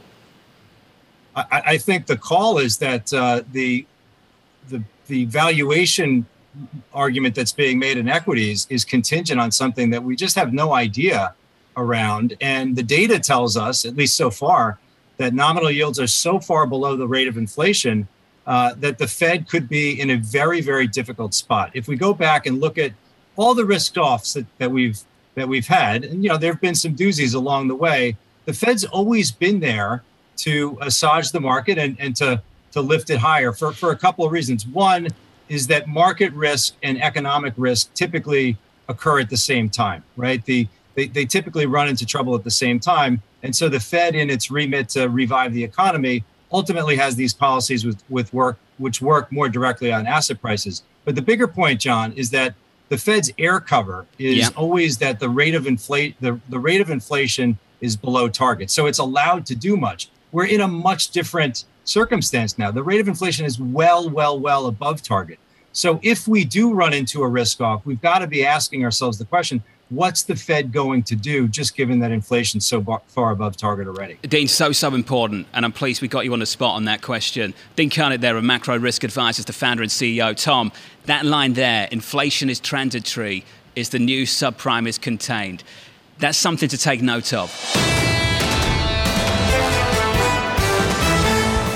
I, 1.35 1.45
I 1.73 1.77
think 1.77 2.07
the 2.07 2.17
call 2.17 2.57
is 2.57 2.77
that 2.79 3.13
uh, 3.13 3.43
the 3.51 3.85
the 4.69 4.81
the 5.07 5.25
valuation 5.25 6.25
argument 6.91 7.35
that's 7.35 7.51
being 7.51 7.77
made 7.77 7.97
in 7.97 8.09
equities 8.09 8.65
is 8.71 8.83
contingent 8.83 9.39
on 9.39 9.51
something 9.51 9.91
that 9.91 10.03
we 10.03 10.15
just 10.15 10.35
have 10.35 10.53
no 10.53 10.73
idea 10.73 11.35
around. 11.77 12.35
And 12.41 12.75
the 12.75 12.83
data 12.83 13.19
tells 13.19 13.55
us, 13.55 13.85
at 13.85 13.95
least 13.95 14.15
so 14.15 14.29
far, 14.29 14.77
that 15.17 15.33
nominal 15.33 15.71
yields 15.71 15.99
are 15.99 16.07
so 16.07 16.39
far 16.39 16.67
below 16.67 16.95
the 16.95 17.07
rate 17.07 17.27
of 17.27 17.37
inflation 17.37 18.07
uh, 18.45 18.73
that 18.77 18.97
the 18.97 19.07
Fed 19.07 19.47
could 19.49 19.67
be 19.67 19.99
in 19.99 20.09
a 20.09 20.17
very, 20.17 20.61
very 20.61 20.87
difficult 20.87 21.33
spot. 21.33 21.71
If 21.73 21.87
we 21.87 21.95
go 21.95 22.13
back 22.13 22.45
and 22.45 22.59
look 22.59 22.77
at 22.77 22.93
all 23.35 23.53
the 23.53 23.65
risk 23.65 23.97
offs 23.97 24.33
that, 24.33 24.45
that 24.57 24.71
we've 24.71 24.99
that 25.35 25.47
we've 25.47 25.67
had, 25.67 26.03
and 26.03 26.23
you 26.23 26.29
know, 26.29 26.37
there 26.37 26.51
have 26.51 26.61
been 26.61 26.73
some 26.73 26.95
doozies 26.95 27.35
along 27.35 27.67
the 27.67 27.75
way. 27.75 28.17
The 28.45 28.53
Fed's 28.53 28.83
always 28.85 29.31
been 29.31 29.59
there 29.59 30.01
to 30.37 30.77
assuage 30.81 31.31
the 31.31 31.39
market 31.39 31.77
and, 31.77 31.95
and 31.99 32.15
to 32.15 32.41
to 32.71 32.81
lift 32.81 33.09
it 33.09 33.17
higher 33.17 33.51
for, 33.51 33.71
for 33.71 33.91
a 33.91 33.95
couple 33.95 34.25
of 34.25 34.31
reasons. 34.31 34.65
One 34.65 35.07
is 35.49 35.67
that 35.67 35.87
market 35.87 36.33
risk 36.33 36.75
and 36.83 37.01
economic 37.01 37.53
risk 37.57 37.93
typically 37.93 38.57
occur 38.87 39.19
at 39.19 39.29
the 39.29 39.37
same 39.37 39.69
time, 39.69 40.03
right? 40.15 40.43
The 40.45 40.67
they, 40.97 41.07
they 41.07 41.25
typically 41.25 41.67
run 41.67 41.87
into 41.87 42.05
trouble 42.05 42.35
at 42.35 42.43
the 42.43 42.51
same 42.51 42.79
time. 42.79 43.21
And 43.43 43.55
so 43.55 43.69
the 43.69 43.79
Fed, 43.79 44.15
in 44.15 44.31
its 44.31 44.49
remit 44.49 44.89
to 44.89 45.07
revive 45.07 45.53
the 45.53 45.63
economy, 45.63 46.23
ultimately 46.51 46.95
has 46.95 47.15
these 47.15 47.33
policies 47.33 47.85
with, 47.85 48.03
with 48.09 48.33
work 48.33 48.57
which 48.79 49.01
work 49.01 49.31
more 49.31 49.47
directly 49.47 49.91
on 49.91 50.05
asset 50.07 50.41
prices. 50.41 50.83
But 51.05 51.15
the 51.15 51.21
bigger 51.21 51.47
point, 51.47 51.79
John, 51.79 52.13
is 52.13 52.31
that 52.31 52.55
the 52.89 52.97
Fed's 52.97 53.31
air 53.37 53.59
cover 53.59 54.05
is 54.17 54.37
yeah. 54.37 54.49
always 54.55 54.97
that 54.97 55.19
the 55.19 55.29
rate 55.29 55.55
of 55.55 55.67
inflate 55.67 56.15
the, 56.19 56.39
the 56.49 56.59
rate 56.59 56.81
of 56.81 56.89
inflation 56.89 57.57
is 57.79 57.95
below 57.95 58.27
target. 58.27 58.71
So 58.71 58.87
it's 58.87 58.99
allowed 58.99 59.45
to 59.47 59.55
do 59.55 59.77
much. 59.77 60.09
We're 60.31 60.45
in 60.45 60.61
a 60.61 60.67
much 60.67 61.09
different 61.09 61.65
circumstance 61.85 62.57
now. 62.57 62.71
The 62.71 62.83
rate 62.83 62.99
of 62.99 63.07
inflation 63.07 63.45
is 63.45 63.59
well, 63.59 64.09
well, 64.09 64.39
well 64.39 64.65
above 64.65 65.03
target. 65.03 65.39
So 65.73 65.99
if 66.01 66.27
we 66.27 66.43
do 66.43 66.73
run 66.73 66.93
into 66.93 67.21
a 67.23 67.27
risk 67.27 67.61
off, 67.61 67.85
we've 67.85 68.01
got 68.01 68.19
to 68.19 68.27
be 68.27 68.43
asking 68.43 68.83
ourselves 68.83 69.17
the 69.17 69.25
question, 69.25 69.63
what's 69.89 70.23
the 70.23 70.35
Fed 70.35 70.71
going 70.71 71.03
to 71.03 71.15
do 71.15 71.47
just 71.47 71.75
given 71.75 71.99
that 71.99 72.11
inflation's 72.11 72.65
so 72.65 72.83
far 73.07 73.31
above 73.31 73.57
target 73.57 73.87
already? 73.87 74.17
Dean, 74.23 74.47
so, 74.47 74.71
so 74.71 74.93
important. 74.93 75.47
And 75.53 75.65
I'm 75.65 75.71
pleased 75.71 76.01
we 76.01 76.07
got 76.07 76.25
you 76.25 76.33
on 76.33 76.39
the 76.39 76.45
spot 76.45 76.75
on 76.75 76.85
that 76.85 77.01
question. 77.01 77.53
Dean 77.75 77.89
Curnutt 77.89 78.21
there 78.21 78.37
of 78.37 78.43
Macro 78.43 78.77
Risk 78.77 79.03
Advisors, 79.03 79.45
the 79.45 79.53
founder 79.53 79.83
and 79.83 79.91
CEO. 79.91 80.35
Tom, 80.35 80.71
that 81.05 81.25
line 81.25 81.53
there, 81.53 81.87
inflation 81.91 82.49
is 82.49 82.59
transitory, 82.59 83.45
is 83.75 83.89
the 83.89 83.99
new 83.99 84.23
subprime 84.23 84.87
is 84.87 84.97
contained. 84.97 85.63
That's 86.19 86.37
something 86.37 86.69
to 86.69 86.77
take 86.77 87.01
note 87.01 87.33
of. 87.33 87.53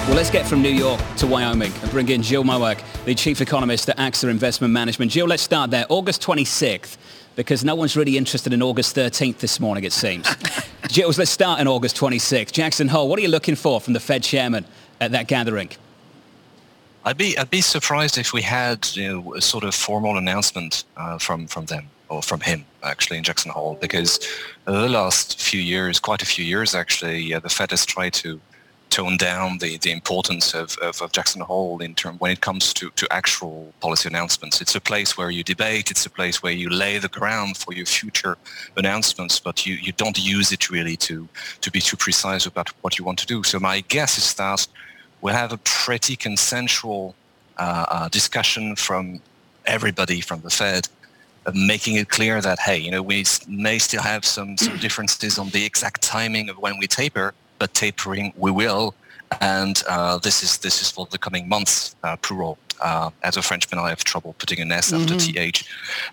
Well, 0.08 0.18
let's 0.18 0.32
get 0.32 0.46
from 0.46 0.62
New 0.62 0.70
York 0.74 1.00
to 1.18 1.27
Wyoming 1.27 1.72
and 1.82 1.91
bring 1.91 2.10
in 2.10 2.22
Gilles 2.22 2.44
Moec, 2.44 2.84
the 3.06 3.15
chief 3.15 3.39
economist 3.39 3.88
at 3.88 3.98
AXA 3.98 4.30
Investment 4.30 4.74
Management. 4.74 5.12
Jill, 5.12 5.27
let's 5.27 5.44
start 5.44 5.72
there. 5.72 5.86
August 5.88 6.22
26th 6.22 6.98
because 7.35 7.63
no 7.63 7.75
one's 7.75 7.95
really 7.95 8.17
interested 8.17 8.53
in 8.53 8.61
August 8.61 8.95
13th 8.95 9.38
this 9.38 9.59
morning, 9.59 9.83
it 9.83 9.93
seems. 9.93 10.27
Gilles, 10.89 11.17
let's 11.17 11.31
start 11.31 11.59
in 11.59 11.67
August 11.67 11.95
26th. 11.97 12.51
Jackson 12.51 12.88
Hole, 12.88 13.07
what 13.07 13.17
are 13.19 13.21
you 13.21 13.29
looking 13.29 13.55
for 13.55 13.79
from 13.79 13.93
the 13.93 14.00
Fed 14.00 14.23
chairman 14.23 14.65
at 15.00 15.11
that 15.11 15.27
gathering? 15.27 15.69
I'd 17.03 17.17
be 17.17 17.38
I'd 17.38 17.50
be 17.50 17.61
surprised 17.61 18.17
if 18.17 18.31
we 18.31 18.43
had 18.43 18.88
you 18.95 19.07
know, 19.07 19.33
a 19.33 19.41
sort 19.41 19.63
of 19.63 19.73
formal 19.73 20.17
announcement 20.17 20.83
uh, 20.97 21.17
from 21.17 21.47
from 21.47 21.65
them 21.65 21.89
or 22.09 22.21
from 22.21 22.41
him 22.41 22.63
actually 22.83 23.17
in 23.17 23.23
Jackson 23.23 23.50
Hole 23.50 23.77
because 23.81 24.19
the 24.65 24.88
last 24.88 25.41
few 25.41 25.61
years, 25.61 26.00
quite 26.00 26.21
a 26.21 26.25
few 26.25 26.45
years 26.45 26.75
actually, 26.75 27.33
uh, 27.33 27.39
the 27.39 27.50
Fed 27.50 27.71
has 27.71 27.85
tried 27.85 28.13
to 28.13 28.39
tone 28.91 29.17
down 29.17 29.57
the, 29.57 29.77
the 29.77 29.91
importance 29.91 30.53
of, 30.53 30.77
of, 30.79 31.01
of, 31.01 31.12
Jackson 31.12 31.41
Hole 31.41 31.81
in 31.81 31.95
term 31.95 32.17
when 32.17 32.31
it 32.31 32.41
comes 32.41 32.74
to, 32.74 32.91
to 32.91 33.07
actual 33.12 33.74
policy 33.79 34.07
announcements. 34.10 34.62
It's 34.62 34.75
a 34.75 34.81
place 34.81 35.17
where 35.17 35.31
you 35.31 35.43
debate. 35.43 35.89
It's 35.89 36.05
a 36.05 36.10
place 36.10 36.43
where 36.43 36.51
you 36.51 36.69
lay 36.69 37.00
the 37.00 37.07
ground 37.07 37.57
for 37.57 37.74
your 37.74 37.86
future 37.86 38.38
announcements, 38.77 39.39
but 39.39 39.65
you, 39.65 39.75
you 39.75 39.93
don't 39.93 40.19
use 40.19 40.51
it 40.51 40.69
really 40.69 40.98
to, 40.98 41.27
to 41.62 41.71
be 41.71 41.81
too 41.81 41.98
precise 41.98 42.45
about 42.45 42.69
what 42.81 43.00
you 43.00 43.05
want 43.05 43.19
to 43.19 43.25
do. 43.25 43.41
So 43.43 43.60
my 43.60 43.81
guess 43.88 44.17
is 44.17 44.33
that 44.36 44.67
we'll 45.21 45.33
have 45.33 45.53
a 45.53 45.57
pretty 45.57 46.15
consensual 46.15 47.15
uh, 47.57 47.86
uh, 47.89 48.10
discussion 48.10 48.75
from 48.75 49.21
everybody 49.65 50.21
from 50.21 50.41
the 50.41 50.50
Fed 50.50 50.89
uh, 51.45 51.51
making 51.55 51.95
it 51.95 52.10
clear 52.10 52.41
that, 52.41 52.60
hey, 52.60 52.77
you 52.77 52.91
know, 52.91 53.01
we 53.01 53.24
may 53.48 53.79
still 53.79 54.01
have 54.01 54.24
some, 54.25 54.57
some 54.57 54.77
differences 54.77 55.39
on 55.39 55.50
the 55.50 55.65
exact 55.65 56.01
timing 56.01 56.50
of 56.50 56.57
when 56.57 56.77
we 56.77 56.88
taper, 56.88 57.33
but 57.62 57.75
tapering 57.75 58.34
we 58.36 58.50
will. 58.50 58.96
And 59.39 59.82
uh, 59.88 60.18
this 60.18 60.44
is 60.44 60.58
this 60.58 60.82
is 60.82 60.91
for 60.91 61.06
the 61.06 61.18
coming 61.18 61.48
months, 61.48 61.96
uh, 62.03 62.18
plural. 62.18 62.58
Uh, 62.82 63.12
as 63.22 63.38
a 63.38 63.44
Frenchman, 63.44 63.80
I 63.80 63.89
have 63.89 64.03
trouble 64.03 64.34
putting 64.39 64.60
an 64.60 64.72
S 64.72 64.91
mm-hmm. 64.91 65.01
after 65.03 65.15
th. 65.18 65.63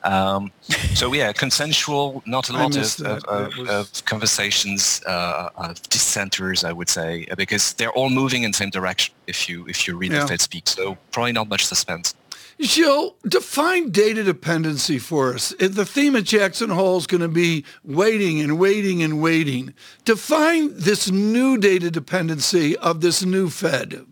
Um, 0.04 0.52
so 1.00 1.14
yeah, 1.14 1.32
consensual, 1.32 2.22
not 2.26 2.50
a 2.50 2.52
lot 2.52 2.76
of, 2.76 3.00
of, 3.06 3.56
was... 3.56 3.68
of, 3.76 4.04
conversations, 4.04 5.02
uh, 5.06 5.48
of 5.56 5.82
dissenters, 5.94 6.64
I 6.70 6.72
would 6.78 6.90
say, 6.90 7.26
because 7.42 7.72
they're 7.78 7.96
all 7.98 8.10
moving 8.10 8.42
in 8.44 8.50
the 8.52 8.58
same 8.62 8.72
direction. 8.80 9.14
If 9.26 9.48
you 9.48 9.66
if 9.74 9.78
you 9.86 9.96
read 10.02 10.12
yeah. 10.12 10.20
the 10.20 10.28
Fed 10.28 10.40
speak, 10.42 10.68
so 10.68 10.98
probably 11.10 11.32
not 11.32 11.48
much 11.48 11.64
suspense. 11.64 12.14
Gilles, 12.60 13.14
define 13.26 13.90
data 13.90 14.24
dependency 14.24 14.98
for 14.98 15.34
us. 15.34 15.54
The 15.60 15.84
theme 15.84 16.16
at 16.16 16.24
Jackson 16.24 16.70
Hole 16.70 16.98
is 16.98 17.06
going 17.06 17.20
to 17.20 17.28
be 17.28 17.64
waiting 17.84 18.40
and 18.40 18.58
waiting 18.58 19.02
and 19.02 19.22
waiting. 19.22 19.74
Define 20.04 20.76
this 20.76 21.10
new 21.10 21.56
data 21.56 21.90
dependency 21.90 22.76
of 22.78 23.00
this 23.00 23.24
new 23.24 23.48
Fed. 23.48 24.06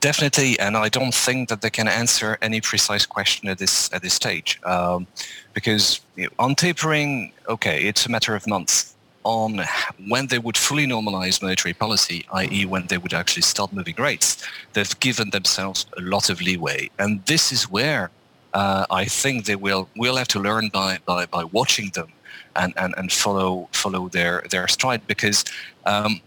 Definitely, 0.00 0.58
and 0.58 0.76
I 0.76 0.88
don't 0.88 1.14
think 1.14 1.48
that 1.48 1.60
they 1.60 1.70
can 1.70 1.86
answer 1.86 2.36
any 2.42 2.60
precise 2.60 3.06
question 3.06 3.48
at 3.48 3.58
this 3.58 3.92
at 3.92 4.02
this 4.02 4.14
stage, 4.14 4.58
um, 4.64 5.06
because 5.54 6.00
on 6.40 6.56
tapering, 6.56 7.32
okay, 7.48 7.84
it's 7.84 8.04
a 8.06 8.10
matter 8.10 8.34
of 8.34 8.44
months 8.48 8.91
on 9.24 9.60
when 10.08 10.26
they 10.26 10.38
would 10.38 10.56
fully 10.56 10.86
normalize 10.86 11.42
monetary 11.42 11.74
policy, 11.74 12.26
i.e. 12.34 12.64
when 12.64 12.86
they 12.86 12.98
would 12.98 13.14
actually 13.14 13.42
start 13.42 13.72
moving 13.72 13.94
rates. 13.96 14.44
They've 14.72 15.00
given 15.00 15.30
themselves 15.30 15.86
a 15.96 16.00
lot 16.00 16.30
of 16.30 16.40
leeway. 16.40 16.90
And 16.98 17.24
this 17.26 17.52
is 17.52 17.70
where 17.70 18.10
uh, 18.54 18.86
I 18.90 19.04
think 19.04 19.44
they 19.46 19.56
will 19.56 19.88
will 19.96 20.16
have 20.16 20.28
to 20.28 20.40
learn 20.40 20.68
by, 20.68 20.98
by, 21.06 21.26
by 21.26 21.44
watching 21.44 21.90
them 21.90 22.12
and, 22.56 22.74
and, 22.76 22.94
and 22.96 23.10
follow 23.12 23.68
follow 23.72 24.08
their, 24.08 24.44
their 24.50 24.68
stride 24.68 25.06
because 25.06 25.44
um, 25.86 26.20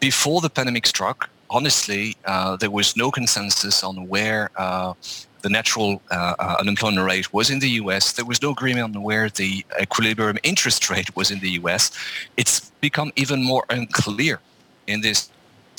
before 0.00 0.40
the 0.40 0.50
pandemic 0.50 0.86
struck, 0.86 1.30
honestly, 1.48 2.16
uh, 2.24 2.56
there 2.56 2.70
was 2.70 2.96
no 2.96 3.10
consensus 3.10 3.84
on 3.84 4.08
where 4.08 4.50
uh, 4.56 4.94
the 5.42 5.48
natural 5.48 6.00
uh, 6.10 6.34
uh, 6.38 6.56
unemployment 6.60 7.06
rate 7.06 7.32
was 7.32 7.50
in 7.50 7.58
the 7.58 7.70
US. 7.82 8.12
There 8.12 8.24
was 8.24 8.40
no 8.40 8.50
agreement 8.50 8.96
on 8.96 9.02
where 9.02 9.28
the 9.28 9.64
equilibrium 9.80 10.38
interest 10.42 10.88
rate 10.88 11.14
was 11.14 11.30
in 11.30 11.40
the 11.40 11.50
US. 11.60 11.90
It's 12.36 12.70
become 12.80 13.12
even 13.16 13.42
more 13.42 13.64
unclear 13.70 14.40
in 14.86 15.00
this 15.00 15.30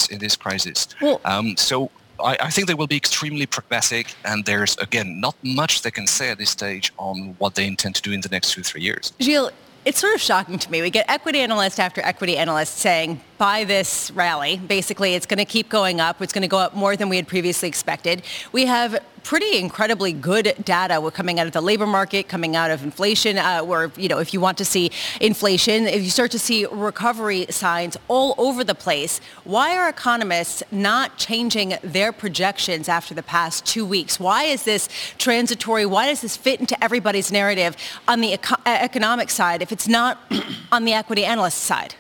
in 0.10 0.20
this 0.20 0.36
crisis. 0.36 0.88
Well, 1.02 1.22
um, 1.26 1.56
so 1.58 1.90
I, 2.20 2.38
I, 2.42 2.50
think 2.50 2.68
they 2.68 2.74
will 2.74 2.88
be 2.88 2.98
extremely 2.98 3.46
pragmatic, 3.46 4.16
and 4.26 4.44
there's 4.46 4.78
again 4.78 5.20
not 5.20 5.36
much 5.44 5.82
they 5.82 5.92
can 5.92 6.08
say 6.08 6.30
at 6.30 6.38
this 6.38 6.50
stage 6.50 6.92
on 6.98 7.36
what 7.40 7.56
they 7.56 7.66
intend 7.66 7.96
to 7.96 8.02
do 8.02 8.12
in 8.12 8.22
the 8.22 8.30
next 8.30 8.54
two 8.54 8.64
three 8.64 8.82
years. 8.82 9.14
Gilles, 9.22 9.52
it's 9.86 10.00
sort 10.00 10.14
of 10.14 10.22
shocking 10.22 10.60
to 10.60 10.72
me. 10.72 10.82
We 10.82 10.90
get 10.90 11.06
equity 11.10 11.40
analyst 11.40 11.80
after 11.80 12.02
equity 12.02 12.38
analyst 12.38 12.78
saying, 12.78 13.22
buy 13.38 13.64
this 13.64 14.12
rally. 14.12 14.58
Basically, 14.58 15.16
it's 15.16 15.26
going 15.26 15.38
to 15.38 15.46
keep 15.46 15.70
going 15.70 16.00
up. 16.00 16.22
It's 16.22 16.34
going 16.34 16.44
to 16.44 16.48
go 16.48 16.58
up 16.58 16.76
more 16.76 16.96
than 16.96 17.10
we 17.10 17.16
had 17.16 17.28
previously 17.28 17.68
expected. 17.68 18.24
We 18.52 18.66
have 18.66 19.00
pretty 19.24 19.58
incredibly 19.58 20.12
good 20.12 20.54
data 20.64 21.00
We're 21.00 21.12
coming 21.12 21.40
out 21.40 21.48
of 21.48 21.54
the 21.54 21.62
labor 21.62 21.88
market, 21.88 22.28
coming 22.28 22.56
out 22.56 22.72
of 22.72 22.84
inflation, 22.84 23.38
uh, 23.38 23.62
where, 23.62 23.92
you 23.96 24.10
know, 24.10 24.20
if 24.20 24.34
you 24.34 24.42
want 24.42 24.58
to 24.58 24.66
see 24.66 24.92
inflation, 25.22 25.86
if 25.86 26.04
you 26.04 26.10
start 26.10 26.32
to 26.32 26.40
see 26.40 26.66
recovery 26.66 27.46
signs 27.50 27.98
all 28.08 28.36
over 28.38 28.64
the 28.64 28.76
place, 28.76 29.22
why 29.44 29.78
are 29.78 29.90
economists 29.90 30.62
not 30.72 31.18
changing 31.18 31.76
their 31.82 32.12
projections 32.12 32.90
after 32.90 33.14
the 33.14 33.24
past 33.24 33.66
two 33.66 33.86
weeks? 33.86 34.20
Why 34.20 34.44
is 34.44 34.64
this 34.64 34.90
transitory? 35.18 35.86
Why 35.86 36.08
does 36.08 36.22
this 36.22 36.36
fit 36.36 36.60
into 36.60 36.82
everybody's 36.84 37.32
narrative 37.32 37.78
on 38.08 38.22
the 38.22 38.34
eco- 38.34 38.62
economic 38.66 39.30
side 39.30 39.62
if 39.62 39.72
it's 39.72 39.88
not 39.88 40.20
on 40.72 40.84
the 40.86 40.94
equity 40.94 41.24
analyst 41.24 41.60
side? 41.60 41.96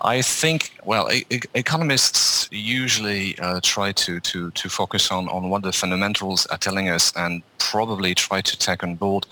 I 0.00 0.22
think, 0.22 0.72
well, 0.84 1.10
e- 1.10 1.24
economists 1.54 2.48
usually 2.50 3.38
uh, 3.38 3.60
try 3.62 3.92
to, 3.92 4.20
to, 4.20 4.50
to 4.50 4.68
focus 4.68 5.10
on, 5.10 5.28
on 5.28 5.50
what 5.50 5.62
the 5.62 5.72
fundamentals 5.72 6.46
are 6.46 6.58
telling 6.58 6.88
us 6.88 7.12
and 7.16 7.42
probably 7.58 8.14
try 8.14 8.40
to 8.40 8.58
take 8.58 8.82
on 8.82 8.94
board 8.94 9.26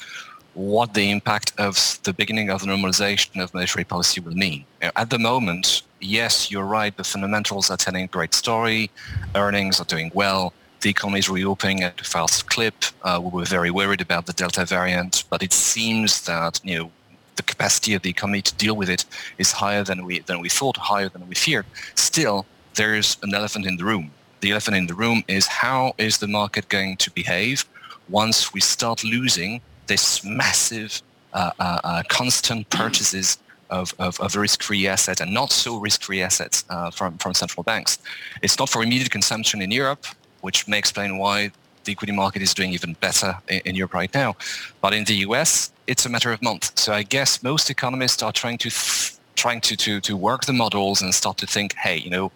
what 0.54 0.94
the 0.94 1.10
impact 1.10 1.52
of 1.58 1.98
the 2.04 2.12
beginning 2.14 2.48
of 2.48 2.62
the 2.62 2.66
normalization 2.66 3.42
of 3.42 3.52
monetary 3.52 3.84
policy 3.84 4.20
will 4.20 4.34
mean. 4.34 4.64
At 4.80 5.10
the 5.10 5.18
moment, 5.18 5.82
yes, 6.00 6.50
you're 6.50 6.64
right, 6.64 6.96
the 6.96 7.04
fundamentals 7.04 7.70
are 7.70 7.76
telling 7.76 8.04
a 8.04 8.08
great 8.08 8.32
story, 8.32 8.90
earnings 9.34 9.80
are 9.80 9.84
doing 9.84 10.10
well, 10.14 10.54
the 10.80 10.90
economy 10.90 11.18
is 11.18 11.28
reopening 11.28 11.82
at 11.82 12.00
a 12.00 12.04
fast 12.04 12.46
clip. 12.48 12.74
Uh, 13.02 13.20
we 13.22 13.30
were 13.30 13.44
very 13.44 13.70
worried 13.70 14.00
about 14.00 14.26
the 14.26 14.32
Delta 14.32 14.64
variant, 14.64 15.24
but 15.30 15.42
it 15.42 15.52
seems 15.52 16.22
that 16.26 16.60
you 16.62 16.78
know 16.78 16.90
the 17.36 17.42
capacity 17.42 17.94
of 17.94 18.02
the 18.02 18.10
economy 18.10 18.42
to 18.42 18.54
deal 18.54 18.76
with 18.76 18.90
it 18.90 19.04
is 19.38 19.52
higher 19.52 19.84
than 19.84 20.04
we 20.04 20.20
than 20.20 20.40
we 20.40 20.48
thought, 20.48 20.76
higher 20.76 21.08
than 21.08 21.28
we 21.28 21.34
feared. 21.34 21.66
Still, 21.94 22.46
there's 22.74 23.16
an 23.22 23.34
elephant 23.34 23.66
in 23.66 23.76
the 23.76 23.84
room. 23.84 24.10
The 24.40 24.50
elephant 24.52 24.76
in 24.76 24.86
the 24.86 24.94
room 24.94 25.24
is 25.28 25.46
how 25.46 25.94
is 25.98 26.18
the 26.18 26.28
market 26.28 26.68
going 26.68 26.96
to 26.98 27.10
behave 27.10 27.64
once 28.08 28.52
we 28.52 28.60
start 28.60 29.02
losing 29.02 29.60
this 29.86 30.24
massive, 30.24 31.02
uh, 31.32 31.50
uh, 31.58 31.80
uh, 31.84 32.02
constant 32.08 32.68
purchases 32.70 33.38
of, 33.70 33.94
of, 33.98 34.20
of 34.20 34.36
risk-free 34.36 34.86
assets 34.86 35.20
and 35.20 35.32
not 35.32 35.50
so 35.50 35.78
risk-free 35.78 36.22
assets 36.22 36.64
uh, 36.70 36.90
from, 36.90 37.18
from 37.18 37.34
central 37.34 37.64
banks. 37.64 37.98
It's 38.42 38.58
not 38.58 38.68
for 38.68 38.82
immediate 38.82 39.10
consumption 39.10 39.60
in 39.62 39.70
Europe, 39.70 40.04
which 40.40 40.68
may 40.68 40.78
explain 40.78 41.18
why 41.18 41.50
the 41.86 41.92
equity 41.92 42.12
market 42.12 42.42
is 42.42 42.52
doing 42.54 42.72
even 42.72 42.94
better 43.00 43.38
in, 43.48 43.60
in 43.64 43.74
Europe 43.74 43.94
right 43.94 44.12
now. 44.14 44.36
But 44.80 44.92
in 44.92 45.04
the 45.04 45.14
US, 45.26 45.72
it's 45.86 46.04
a 46.06 46.08
matter 46.08 46.30
of 46.32 46.42
months. 46.42 46.72
So 46.76 46.92
I 46.92 47.02
guess 47.02 47.42
most 47.42 47.70
economists 47.70 48.22
are 48.22 48.32
trying 48.32 48.58
to 48.58 48.70
th- 48.70 49.12
trying 49.34 49.60
to, 49.60 49.76
to 49.76 50.00
to 50.00 50.16
work 50.16 50.44
the 50.44 50.52
models 50.52 51.02
and 51.02 51.14
start 51.14 51.36
to 51.38 51.46
think, 51.46 51.74
hey, 51.74 51.96
you 51.96 52.10
know, 52.10 52.30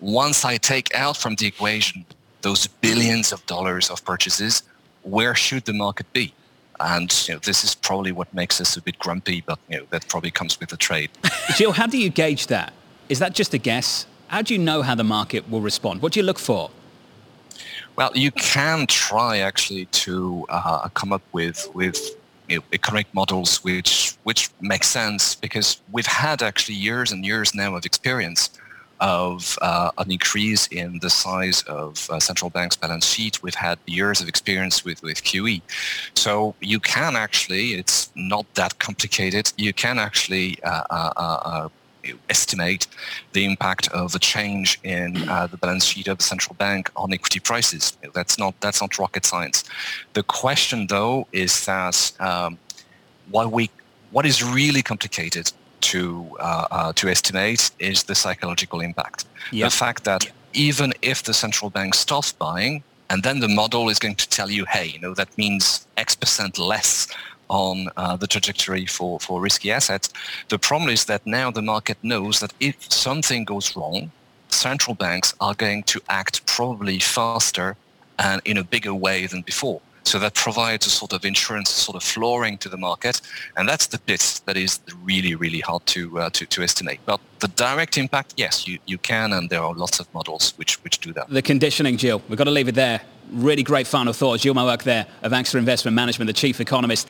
once 0.00 0.44
I 0.44 0.56
take 0.56 0.94
out 0.94 1.16
from 1.16 1.34
the 1.36 1.46
equation 1.46 2.04
those 2.42 2.66
billions 2.66 3.32
of 3.32 3.44
dollars 3.46 3.90
of 3.90 4.04
purchases, 4.04 4.62
where 5.02 5.34
should 5.34 5.64
the 5.64 5.72
market 5.72 6.12
be? 6.12 6.34
And 6.80 7.10
you 7.28 7.34
know, 7.34 7.40
this 7.40 7.62
is 7.64 7.74
probably 7.74 8.12
what 8.12 8.32
makes 8.34 8.60
us 8.60 8.76
a 8.76 8.82
bit 8.82 8.98
grumpy, 8.98 9.42
but 9.46 9.58
you 9.68 9.78
know, 9.78 9.86
that 9.90 10.08
probably 10.08 10.30
comes 10.30 10.58
with 10.58 10.70
the 10.70 10.76
trade. 10.76 11.10
Gilles, 11.56 11.72
how 11.72 11.86
do 11.86 11.98
you 11.98 12.10
gauge 12.10 12.48
that? 12.48 12.72
Is 13.08 13.18
that 13.20 13.34
just 13.34 13.54
a 13.54 13.58
guess? 13.58 14.06
How 14.28 14.42
do 14.42 14.54
you 14.54 14.58
know 14.58 14.82
how 14.82 14.94
the 14.94 15.04
market 15.04 15.48
will 15.50 15.60
respond? 15.60 16.02
What 16.02 16.12
do 16.12 16.20
you 16.20 16.26
look 16.26 16.38
for? 16.38 16.70
Well, 17.96 18.10
you 18.14 18.30
can 18.32 18.86
try 18.86 19.38
actually 19.38 19.86
to 19.86 20.46
uh, 20.48 20.88
come 20.90 21.12
up 21.12 21.22
with 21.32 21.68
with 21.74 22.16
you 22.48 22.56
know, 22.56 22.64
economic 22.72 23.12
models 23.14 23.62
which 23.62 24.16
which 24.24 24.50
make 24.60 24.84
sense 24.84 25.34
because 25.34 25.80
we've 25.92 26.06
had 26.06 26.42
actually 26.42 26.76
years 26.76 27.12
and 27.12 27.24
years 27.24 27.54
now 27.54 27.76
of 27.76 27.84
experience 27.84 28.50
of 29.02 29.58
uh, 29.62 29.90
an 29.98 30.10
increase 30.12 30.68
in 30.68 31.00
the 31.00 31.10
size 31.10 31.62
of 31.64 32.08
uh, 32.08 32.20
central 32.20 32.50
banks' 32.50 32.76
balance 32.76 33.04
sheet. 33.04 33.42
We've 33.42 33.54
had 33.54 33.78
years 33.86 34.20
of 34.20 34.28
experience 34.28 34.84
with, 34.84 35.02
with 35.02 35.24
QE. 35.24 35.60
So 36.14 36.54
you 36.60 36.78
can 36.78 37.16
actually, 37.16 37.74
it's 37.74 38.12
not 38.14 38.46
that 38.54 38.78
complicated, 38.78 39.52
you 39.56 39.72
can 39.72 39.98
actually 39.98 40.62
uh, 40.62 40.84
uh, 40.88 41.12
uh 41.16 41.68
estimate 42.28 42.86
the 43.32 43.44
impact 43.44 43.88
of 43.92 44.14
a 44.14 44.18
change 44.18 44.78
in 44.82 45.28
uh, 45.28 45.46
the 45.46 45.56
balance 45.56 45.84
sheet 45.84 46.08
of 46.08 46.18
the 46.18 46.24
central 46.24 46.54
bank 46.54 46.90
on 46.96 47.12
equity 47.12 47.40
prices. 47.40 47.96
That's 48.14 48.38
not 48.38 48.54
that's 48.60 48.80
not 48.80 48.98
rocket 48.98 49.24
science. 49.24 49.64
The 50.14 50.22
question, 50.22 50.86
though, 50.88 51.26
is 51.32 51.64
that 51.66 52.12
um, 52.20 52.58
what 53.30 53.50
we 53.52 53.70
what 54.10 54.26
is 54.26 54.42
really 54.42 54.82
complicated 54.82 55.52
to 55.82 56.36
uh, 56.38 56.66
uh, 56.70 56.92
to 56.94 57.08
estimate 57.08 57.70
is 57.78 58.04
the 58.04 58.14
psychological 58.14 58.80
impact. 58.80 59.24
Yep. 59.52 59.70
The 59.70 59.76
fact 59.76 60.04
that 60.04 60.30
even 60.52 60.92
if 61.02 61.22
the 61.22 61.34
central 61.34 61.70
bank 61.70 61.94
stops 61.94 62.32
buying, 62.32 62.82
and 63.10 63.22
then 63.22 63.40
the 63.40 63.48
model 63.48 63.88
is 63.88 63.98
going 63.98 64.14
to 64.16 64.28
tell 64.28 64.50
you, 64.50 64.64
hey, 64.66 64.86
you 64.86 64.98
know, 64.98 65.14
that 65.14 65.36
means 65.36 65.86
X 65.96 66.14
percent 66.14 66.58
less 66.58 67.08
on 67.48 67.88
uh, 67.96 68.16
the 68.16 68.26
trajectory 68.26 68.86
for, 68.86 69.20
for 69.20 69.40
risky 69.40 69.70
assets. 69.70 70.10
The 70.48 70.58
problem 70.58 70.90
is 70.90 71.04
that 71.06 71.26
now 71.26 71.50
the 71.50 71.62
market 71.62 71.98
knows 72.02 72.40
that 72.40 72.52
if 72.60 72.90
something 72.92 73.44
goes 73.44 73.76
wrong, 73.76 74.10
central 74.48 74.94
banks 74.94 75.34
are 75.40 75.54
going 75.54 75.82
to 75.84 76.00
act 76.08 76.44
probably 76.46 76.98
faster 76.98 77.76
and 78.18 78.40
in 78.44 78.56
a 78.58 78.64
bigger 78.64 78.94
way 78.94 79.26
than 79.26 79.42
before. 79.42 79.80
So 80.04 80.18
that 80.18 80.34
provides 80.34 80.86
a 80.86 80.90
sort 80.90 81.12
of 81.12 81.24
insurance, 81.24 81.70
sort 81.70 81.96
of 81.96 82.02
flooring 82.02 82.58
to 82.58 82.68
the 82.68 82.76
market, 82.76 83.20
and 83.56 83.68
that's 83.68 83.86
the 83.86 83.98
bit 83.98 84.40
that 84.46 84.56
is 84.56 84.80
really, 85.02 85.34
really 85.36 85.60
hard 85.60 85.86
to 85.86 86.18
uh, 86.18 86.30
to, 86.30 86.46
to 86.46 86.62
estimate. 86.62 86.98
But 87.06 87.20
the 87.38 87.48
direct 87.48 87.96
impact, 87.96 88.34
yes, 88.36 88.66
you, 88.66 88.78
you 88.86 88.98
can, 88.98 89.32
and 89.32 89.48
there 89.48 89.62
are 89.62 89.74
lots 89.74 90.00
of 90.00 90.12
models 90.12 90.54
which 90.56 90.82
which 90.82 90.98
do 90.98 91.12
that. 91.12 91.28
The 91.28 91.42
conditioning, 91.42 91.98
Gilles. 91.98 92.20
we've 92.28 92.38
got 92.38 92.44
to 92.44 92.50
leave 92.50 92.68
it 92.68 92.74
there. 92.74 93.00
Really 93.30 93.62
great 93.62 93.86
final 93.86 94.12
thoughts. 94.12 94.42
Gilles 94.42 94.54
Moec 94.54 94.82
there 94.82 95.06
of 95.22 95.32
AXA 95.32 95.54
Investment 95.54 95.94
Management, 95.94 96.26
the 96.26 96.32
chief 96.32 96.60
economist. 96.60 97.08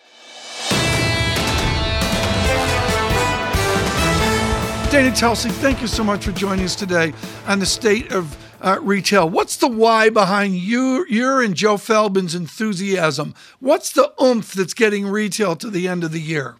Dana 4.92 5.10
Telsey, 5.10 5.50
thank 5.50 5.80
you 5.80 5.86
so 5.86 6.04
much 6.04 6.26
for 6.26 6.32
joining 6.32 6.66
us 6.66 6.76
today 6.76 7.14
on 7.46 7.58
the 7.58 7.64
state 7.64 8.12
of 8.12 8.36
uh, 8.60 8.78
retail. 8.82 9.26
What's 9.26 9.56
the 9.56 9.66
why 9.66 10.10
behind 10.10 10.56
you, 10.56 11.06
your 11.08 11.40
and 11.40 11.54
Joe 11.54 11.78
Feldman's 11.78 12.34
enthusiasm? 12.34 13.34
What's 13.58 13.90
the 13.90 14.12
oomph 14.22 14.52
that's 14.52 14.74
getting 14.74 15.06
retail 15.06 15.56
to 15.56 15.70
the 15.70 15.88
end 15.88 16.04
of 16.04 16.12
the 16.12 16.20
year? 16.20 16.56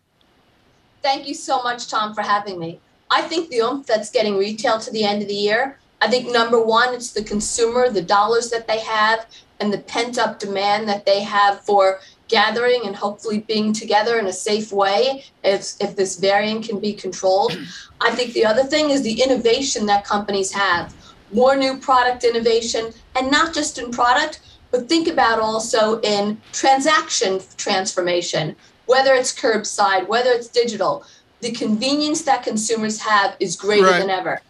Thank 1.02 1.28
you 1.28 1.34
so 1.34 1.62
much, 1.62 1.88
Tom, 1.90 2.14
for 2.14 2.22
having 2.22 2.58
me. 2.58 2.80
I 3.10 3.20
think 3.20 3.50
the 3.50 3.58
oomph 3.58 3.86
that's 3.86 4.10
getting 4.10 4.38
retail 4.38 4.78
to 4.78 4.90
the 4.90 5.04
end 5.04 5.20
of 5.20 5.28
the 5.28 5.34
year, 5.34 5.78
I 6.00 6.08
think 6.08 6.32
number 6.32 6.58
one, 6.58 6.94
it's 6.94 7.12
the 7.12 7.22
consumer, 7.22 7.90
the 7.90 8.00
dollars 8.00 8.48
that 8.48 8.66
they 8.66 8.80
have, 8.80 9.26
and 9.60 9.70
the 9.70 9.78
pent 9.78 10.16
up 10.16 10.38
demand 10.38 10.88
that 10.88 11.04
they 11.04 11.22
have 11.22 11.60
for 11.60 12.00
gathering 12.38 12.82
and 12.86 12.96
hopefully 12.96 13.40
being 13.40 13.72
together 13.72 14.18
in 14.18 14.26
a 14.26 14.32
safe 14.32 14.72
way 14.72 15.24
if, 15.44 15.74
if 15.80 15.94
this 15.94 16.18
variant 16.18 16.64
can 16.68 16.80
be 16.80 16.92
controlled. 16.92 17.52
I 18.00 18.10
think 18.16 18.32
the 18.32 18.46
other 18.46 18.64
thing 18.64 18.90
is 18.90 19.02
the 19.02 19.22
innovation 19.22 19.86
that 19.86 20.04
companies 20.04 20.50
have 20.52 20.92
more 21.32 21.56
new 21.56 21.76
product 21.76 22.24
innovation, 22.24 22.92
and 23.16 23.30
not 23.30 23.54
just 23.54 23.78
in 23.78 23.90
product, 23.90 24.40
but 24.70 24.88
think 24.88 25.08
about 25.08 25.40
also 25.40 26.00
in 26.00 26.40
transaction 26.52 27.40
transformation, 27.56 28.56
whether 28.86 29.14
it's 29.14 29.32
curbside, 29.32 30.08
whether 30.08 30.30
it's 30.30 30.48
digital. 30.48 31.04
The 31.40 31.52
convenience 31.52 32.22
that 32.22 32.42
consumers 32.42 33.00
have 33.00 33.36
is 33.40 33.56
greater 33.56 33.86
right. 33.86 34.00
than 34.00 34.10
ever. 34.10 34.40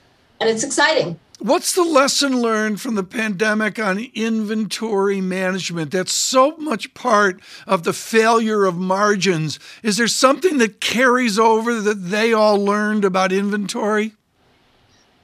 And 0.41 0.51
it's 0.51 0.65
exciting. 0.65 1.19
What's 1.43 1.73
the 1.73 1.83
lesson 1.83 2.41
learned 2.41 2.81
from 2.81 2.95
the 2.95 3.03
pandemic 3.03 3.77
on 3.77 3.99
inventory 4.15 5.21
management? 5.21 5.91
That's 5.91 6.13
so 6.13 6.57
much 6.57 6.95
part 6.95 7.41
of 7.67 7.83
the 7.83 7.93
failure 7.93 8.65
of 8.65 8.77
margins. 8.77 9.59
Is 9.83 9.97
there 9.97 10.07
something 10.07 10.59
that 10.59 10.81
carries 10.81 11.41
over 11.41 11.81
that 11.81 12.11
they 12.11 12.33
all 12.33 12.65
learned 12.65 13.05
about 13.05 13.33
inventory? 13.33 14.13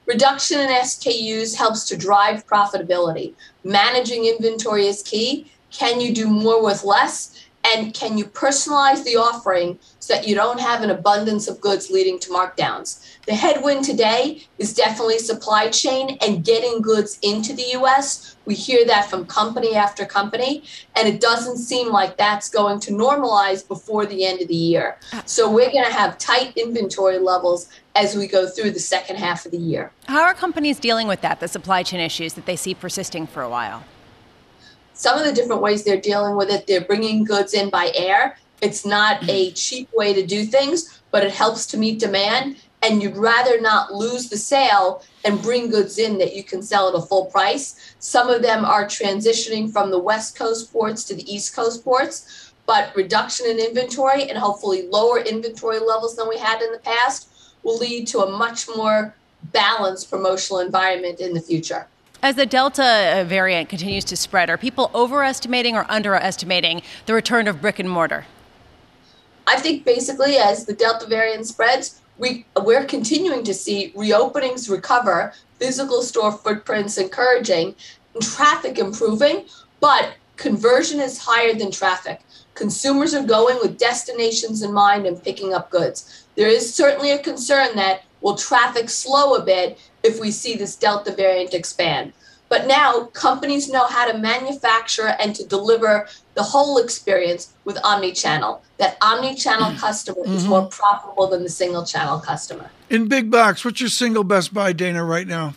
Reduction 0.07 0.59
in 0.59 0.67
SKUs 0.67 1.55
helps 1.55 1.85
to 1.85 1.95
drive 1.95 2.45
profitability. 2.45 3.33
Managing 3.63 4.25
inventory 4.25 4.87
is 4.87 5.01
key. 5.01 5.49
Can 5.71 6.01
you 6.01 6.13
do 6.13 6.27
more 6.27 6.61
with 6.61 6.83
less? 6.83 7.45
And 7.63 7.93
can 7.93 8.17
you 8.17 8.25
personalize 8.25 9.03
the 9.03 9.17
offering 9.17 9.79
so 9.99 10.13
that 10.13 10.27
you 10.27 10.33
don't 10.33 10.59
have 10.59 10.81
an 10.81 10.89
abundance 10.89 11.47
of 11.47 11.59
goods 11.59 11.89
leading 11.89 12.17
to 12.19 12.29
markdowns? 12.29 13.05
The 13.25 13.35
headwind 13.35 13.83
today 13.83 14.47
is 14.57 14.73
definitely 14.73 15.19
supply 15.19 15.69
chain 15.69 16.17
and 16.25 16.43
getting 16.43 16.81
goods 16.81 17.19
into 17.21 17.53
the 17.53 17.63
US. 17.73 18.37
We 18.45 18.55
hear 18.55 18.85
that 18.85 19.09
from 19.09 19.25
company 19.25 19.75
after 19.75 20.05
company, 20.05 20.63
and 20.95 21.07
it 21.07 21.21
doesn't 21.21 21.57
seem 21.57 21.89
like 21.89 22.17
that's 22.17 22.49
going 22.49 22.79
to 22.81 22.91
normalize 22.91 23.67
before 23.67 24.05
the 24.05 24.25
end 24.25 24.41
of 24.41 24.47
the 24.47 24.55
year. 24.55 24.97
Ah. 25.13 25.21
So 25.25 25.51
we're 25.51 25.71
going 25.71 25.85
to 25.85 25.93
have 25.93 26.17
tight 26.17 26.57
inventory 26.57 27.19
levels 27.19 27.69
as 27.93 28.15
we 28.15 28.27
go 28.27 28.47
through 28.47 28.71
the 28.71 28.79
second 28.79 29.17
half 29.17 29.45
of 29.45 29.51
the 29.51 29.57
year. 29.57 29.91
How 30.07 30.23
are 30.23 30.33
companies 30.33 30.79
dealing 30.79 31.07
with 31.07 31.21
that, 31.21 31.39
the 31.39 31.47
supply 31.47 31.83
chain 31.83 31.99
issues 31.99 32.33
that 32.33 32.45
they 32.45 32.55
see 32.55 32.73
persisting 32.73 33.27
for 33.27 33.43
a 33.43 33.49
while? 33.49 33.83
Some 34.99 35.17
of 35.17 35.25
the 35.25 35.31
different 35.31 35.61
ways 35.61 35.85
they're 35.85 35.95
dealing 35.95 36.35
with 36.35 36.49
it, 36.49 36.67
they're 36.67 36.81
bringing 36.81 37.23
goods 37.23 37.53
in 37.53 37.69
by 37.69 37.89
air. 37.95 38.37
It's 38.61 38.85
not 38.85 39.23
a 39.29 39.49
mm. 39.49 39.55
cheap 39.55 39.89
way 39.93 40.13
to 40.13 40.25
do 40.25 40.43
things, 40.43 41.01
but 41.09 41.23
it 41.23 41.31
helps 41.31 41.65
to 41.67 41.77
meet 41.77 41.99
demand. 41.99 42.57
And 42.81 43.01
you'd 43.01 43.15
rather 43.15 43.61
not 43.61 43.93
lose 43.93 44.27
the 44.27 44.35
sale 44.35 45.01
and 45.23 45.41
bring 45.41 45.69
goods 45.69 45.99
in 45.99 46.17
that 46.17 46.35
you 46.35 46.43
can 46.43 46.61
sell 46.61 46.89
at 46.89 46.95
a 46.95 47.01
full 47.01 47.27
price. 47.27 47.95
Some 47.99 48.29
of 48.29 48.41
them 48.41 48.65
are 48.65 48.83
transitioning 48.83 49.71
from 49.71 49.89
the 49.89 49.99
West 49.99 50.37
Coast 50.37 50.71
ports 50.73 51.05
to 51.05 51.15
the 51.15 51.33
East 51.33 51.55
Coast 51.55 51.81
ports, 51.85 52.51
but 52.65 52.93
reduction 52.93 53.45
in 53.47 53.57
inventory 53.57 54.23
and 54.29 54.37
hopefully 54.37 54.89
lower 54.89 55.19
inventory 55.19 55.79
levels 55.79 56.17
than 56.17 56.27
we 56.27 56.37
had 56.37 56.61
in 56.61 56.73
the 56.73 56.79
past 56.79 57.29
will 57.63 57.77
lead 57.77 58.05
to 58.07 58.19
a 58.19 58.37
much 58.37 58.67
more 58.75 59.15
balanced 59.53 60.09
promotional 60.09 60.59
environment 60.59 61.21
in 61.21 61.33
the 61.33 61.41
future. 61.41 61.87
As 62.21 62.35
the 62.35 62.45
Delta 62.45 63.21
uh, 63.21 63.23
variant 63.23 63.69
continues 63.69 64.03
to 64.05 64.17
spread, 64.17 64.49
are 64.49 64.57
people 64.57 64.91
overestimating 64.93 65.77
or 65.77 65.89
underestimating 65.89 66.81
the 67.05 67.13
return 67.13 67.47
of 67.47 67.61
brick 67.61 67.79
and 67.79 67.89
mortar? 67.89 68.25
I 69.47 69.57
think 69.57 69.85
basically 69.85 70.35
as 70.35 70.65
the 70.65 70.73
Delta 70.73 71.07
variant 71.07 71.47
spreads, 71.47 72.01
we 72.17 72.45
we're 72.61 72.83
continuing 72.83 73.45
to 73.45 73.53
see 73.53 73.93
reopenings 73.95 74.69
recover, 74.69 75.33
physical 75.59 76.01
store 76.01 76.33
footprints 76.33 76.97
encouraging, 76.97 77.73
and 78.13 78.21
traffic 78.21 78.77
improving, 78.77 79.45
but 79.79 80.15
conversion 80.35 80.99
is 80.99 81.17
higher 81.19 81.53
than 81.53 81.71
traffic. 81.71 82.19
Consumers 82.53 83.13
are 83.13 83.23
going 83.23 83.57
with 83.61 83.77
destinations 83.77 84.61
in 84.61 84.73
mind 84.73 85.05
and 85.05 85.23
picking 85.23 85.53
up 85.53 85.69
goods. 85.69 86.25
There 86.35 86.49
is 86.49 86.73
certainly 86.73 87.11
a 87.11 87.19
concern 87.19 87.77
that 87.77 88.03
will 88.19 88.35
traffic 88.35 88.89
slow 88.89 89.35
a 89.35 89.41
bit 89.41 89.79
if 90.03 90.19
we 90.19 90.31
see 90.31 90.55
this 90.55 90.75
Delta 90.75 91.13
variant 91.13 91.53
expand. 91.53 92.13
But 92.49 92.65
now 92.65 93.05
companies 93.13 93.69
know 93.69 93.85
how 93.85 94.11
to 94.11 94.17
manufacture 94.17 95.15
and 95.19 95.35
to 95.35 95.45
deliver 95.45 96.07
the 96.33 96.41
whole 96.41 96.79
experience 96.79 97.53
with 97.63 97.77
omni-channel. 97.83 98.63
That 98.77 98.97
omni-channel 99.01 99.77
customer 99.77 100.23
mm-hmm. 100.23 100.33
is 100.33 100.47
more 100.47 100.65
profitable 100.65 101.27
than 101.27 101.43
the 101.43 101.49
single 101.49 101.85
channel 101.85 102.19
customer. 102.19 102.71
In 102.89 103.07
big 103.07 103.29
box, 103.29 103.63
what's 103.63 103.79
your 103.79 103.89
single 103.89 104.23
best 104.23 104.51
buy, 104.51 104.73
Dana, 104.73 105.03
right 105.03 105.27
now? 105.27 105.53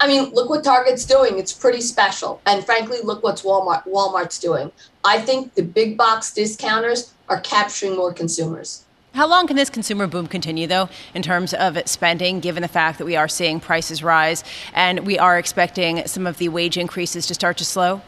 I 0.00 0.06
mean, 0.06 0.30
look 0.32 0.48
what 0.50 0.64
Target's 0.64 1.04
doing. 1.04 1.38
It's 1.38 1.52
pretty 1.52 1.80
special. 1.80 2.40
And 2.46 2.64
frankly, 2.64 2.98
look 3.04 3.22
what's 3.22 3.42
Walmart 3.42 3.86
Walmart's 3.86 4.38
doing. 4.38 4.72
I 5.04 5.20
think 5.20 5.54
the 5.54 5.62
big 5.62 5.96
box 5.96 6.32
discounters 6.32 7.12
are 7.28 7.40
capturing 7.40 7.96
more 7.96 8.12
consumers. 8.12 8.84
How 9.14 9.28
long 9.28 9.46
can 9.46 9.54
this 9.54 9.70
consumer 9.70 10.08
boom 10.08 10.26
continue, 10.26 10.66
though, 10.66 10.88
in 11.14 11.22
terms 11.22 11.54
of 11.54 11.78
spending, 11.86 12.40
given 12.40 12.62
the 12.62 12.68
fact 12.68 12.98
that 12.98 13.04
we 13.04 13.14
are 13.14 13.28
seeing 13.28 13.60
prices 13.60 14.02
rise 14.02 14.42
and 14.72 15.06
we 15.06 15.20
are 15.20 15.38
expecting 15.38 16.04
some 16.08 16.26
of 16.26 16.38
the 16.38 16.48
wage 16.48 16.76
increases 16.76 17.24
to 17.28 17.34
start 17.34 17.56
to 17.58 17.64
slow? 17.64 18.02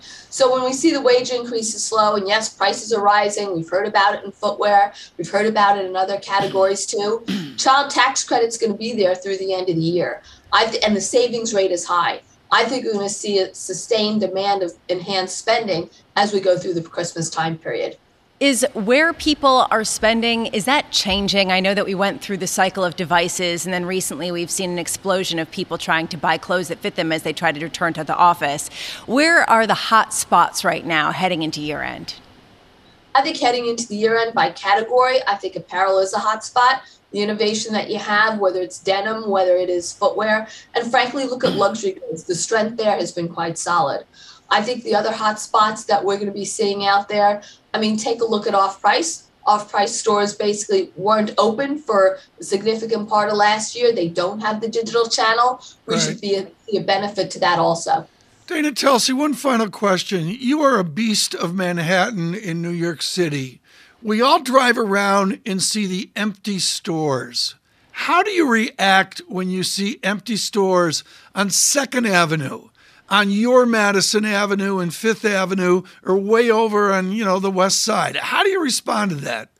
So 0.00 0.52
when 0.52 0.64
we 0.64 0.72
see 0.72 0.90
the 0.90 1.00
wage 1.00 1.30
increases 1.30 1.84
slow, 1.84 2.16
and 2.16 2.26
yes, 2.26 2.48
prices 2.48 2.92
are 2.92 3.00
rising, 3.00 3.54
we've 3.54 3.68
heard 3.68 3.86
about 3.86 4.16
it 4.16 4.24
in 4.24 4.32
footwear, 4.32 4.92
we've 5.16 5.30
heard 5.30 5.46
about 5.46 5.78
it 5.78 5.84
in 5.84 5.94
other 5.94 6.18
categories 6.18 6.86
too. 6.86 7.24
Child 7.56 7.92
tax 7.92 8.24
credit's 8.24 8.58
going 8.58 8.72
to 8.72 8.78
be 8.78 8.96
there 8.96 9.14
through 9.14 9.36
the 9.36 9.54
end 9.54 9.68
of 9.68 9.76
the 9.76 9.80
year, 9.80 10.22
th- 10.52 10.82
and 10.84 10.96
the 10.96 11.00
savings 11.00 11.54
rate 11.54 11.70
is 11.70 11.86
high. 11.86 12.20
I 12.50 12.64
think 12.64 12.84
we're 12.84 12.94
going 12.94 13.06
to 13.06 13.14
see 13.14 13.38
a 13.38 13.54
sustained 13.54 14.22
demand 14.22 14.64
of 14.64 14.72
enhanced 14.88 15.38
spending 15.38 15.88
as 16.16 16.32
we 16.32 16.40
go 16.40 16.58
through 16.58 16.74
the 16.74 16.82
Christmas 16.82 17.30
time 17.30 17.56
period. 17.56 17.96
Is 18.42 18.66
where 18.74 19.12
people 19.12 19.68
are 19.70 19.84
spending, 19.84 20.46
is 20.46 20.64
that 20.64 20.90
changing? 20.90 21.52
I 21.52 21.60
know 21.60 21.74
that 21.74 21.86
we 21.86 21.94
went 21.94 22.20
through 22.20 22.38
the 22.38 22.48
cycle 22.48 22.82
of 22.82 22.96
devices, 22.96 23.64
and 23.64 23.72
then 23.72 23.86
recently 23.86 24.32
we've 24.32 24.50
seen 24.50 24.70
an 24.70 24.80
explosion 24.80 25.38
of 25.38 25.48
people 25.52 25.78
trying 25.78 26.08
to 26.08 26.16
buy 26.16 26.38
clothes 26.38 26.66
that 26.66 26.80
fit 26.80 26.96
them 26.96 27.12
as 27.12 27.22
they 27.22 27.32
try 27.32 27.52
to 27.52 27.60
return 27.60 27.92
to 27.92 28.02
the 28.02 28.16
office. 28.16 28.68
Where 29.06 29.48
are 29.48 29.64
the 29.64 29.74
hot 29.74 30.12
spots 30.12 30.64
right 30.64 30.84
now 30.84 31.12
heading 31.12 31.44
into 31.44 31.60
year 31.60 31.82
end? 31.82 32.16
I 33.14 33.22
think 33.22 33.38
heading 33.38 33.68
into 33.68 33.86
the 33.86 33.94
year 33.94 34.18
end 34.18 34.34
by 34.34 34.50
category, 34.50 35.18
I 35.28 35.36
think 35.36 35.54
apparel 35.54 36.00
is 36.00 36.12
a 36.12 36.18
hot 36.18 36.44
spot. 36.44 36.82
The 37.12 37.20
innovation 37.20 37.72
that 37.74 37.90
you 37.90 37.98
have, 38.00 38.40
whether 38.40 38.60
it's 38.60 38.80
denim, 38.80 39.30
whether 39.30 39.54
it 39.54 39.70
is 39.70 39.92
footwear, 39.92 40.48
and 40.74 40.90
frankly, 40.90 41.26
look 41.26 41.44
at 41.44 41.52
luxury 41.52 41.92
goods. 41.92 42.24
The 42.24 42.34
strength 42.34 42.76
there 42.76 42.96
has 42.96 43.12
been 43.12 43.28
quite 43.28 43.56
solid. 43.56 44.04
I 44.50 44.62
think 44.62 44.82
the 44.82 44.94
other 44.94 45.12
hot 45.12 45.38
spots 45.38 45.84
that 45.84 46.04
we're 46.04 46.16
going 46.16 46.26
to 46.26 46.32
be 46.32 46.44
seeing 46.44 46.84
out 46.84 47.08
there, 47.08 47.40
I 47.74 47.80
mean, 47.80 47.96
take 47.96 48.20
a 48.20 48.24
look 48.24 48.46
at 48.46 48.54
off 48.54 48.80
price. 48.80 49.28
Off 49.44 49.70
price 49.70 49.94
stores 49.94 50.34
basically 50.34 50.92
weren't 50.96 51.32
open 51.36 51.78
for 51.78 52.18
a 52.38 52.44
significant 52.44 53.08
part 53.08 53.28
of 53.28 53.36
last 53.36 53.74
year. 53.74 53.92
They 53.92 54.08
don't 54.08 54.40
have 54.40 54.60
the 54.60 54.68
digital 54.68 55.08
channel. 55.08 55.60
We 55.86 55.94
right. 55.94 56.02
should 56.02 56.20
be 56.20 56.36
a, 56.36 56.48
be 56.70 56.76
a 56.78 56.82
benefit 56.82 57.30
to 57.32 57.40
that 57.40 57.58
also. 57.58 58.06
Dana 58.46 58.70
Telsey, 58.70 59.14
one 59.14 59.34
final 59.34 59.70
question. 59.70 60.28
You 60.28 60.62
are 60.62 60.78
a 60.78 60.84
beast 60.84 61.34
of 61.34 61.54
Manhattan 61.54 62.34
in 62.34 62.60
New 62.60 62.70
York 62.70 63.02
City. 63.02 63.60
We 64.02 64.20
all 64.20 64.40
drive 64.40 64.78
around 64.78 65.40
and 65.46 65.62
see 65.62 65.86
the 65.86 66.10
empty 66.14 66.58
stores. 66.58 67.54
How 67.92 68.22
do 68.22 68.30
you 68.30 68.48
react 68.48 69.22
when 69.28 69.48
you 69.48 69.62
see 69.62 70.00
empty 70.02 70.36
stores 70.36 71.04
on 71.34 71.50
Second 71.50 72.06
Avenue? 72.06 72.68
On 73.08 73.30
your 73.30 73.66
Madison 73.66 74.24
Avenue 74.24 74.78
and 74.78 74.94
Fifth 74.94 75.24
Avenue 75.24 75.82
or 76.02 76.16
way 76.16 76.50
over 76.50 76.92
on, 76.92 77.12
you 77.12 77.24
know, 77.24 77.38
the 77.38 77.50
west 77.50 77.82
side. 77.82 78.16
How 78.16 78.42
do 78.42 78.50
you 78.50 78.62
respond 78.62 79.10
to 79.10 79.16
that? 79.18 79.50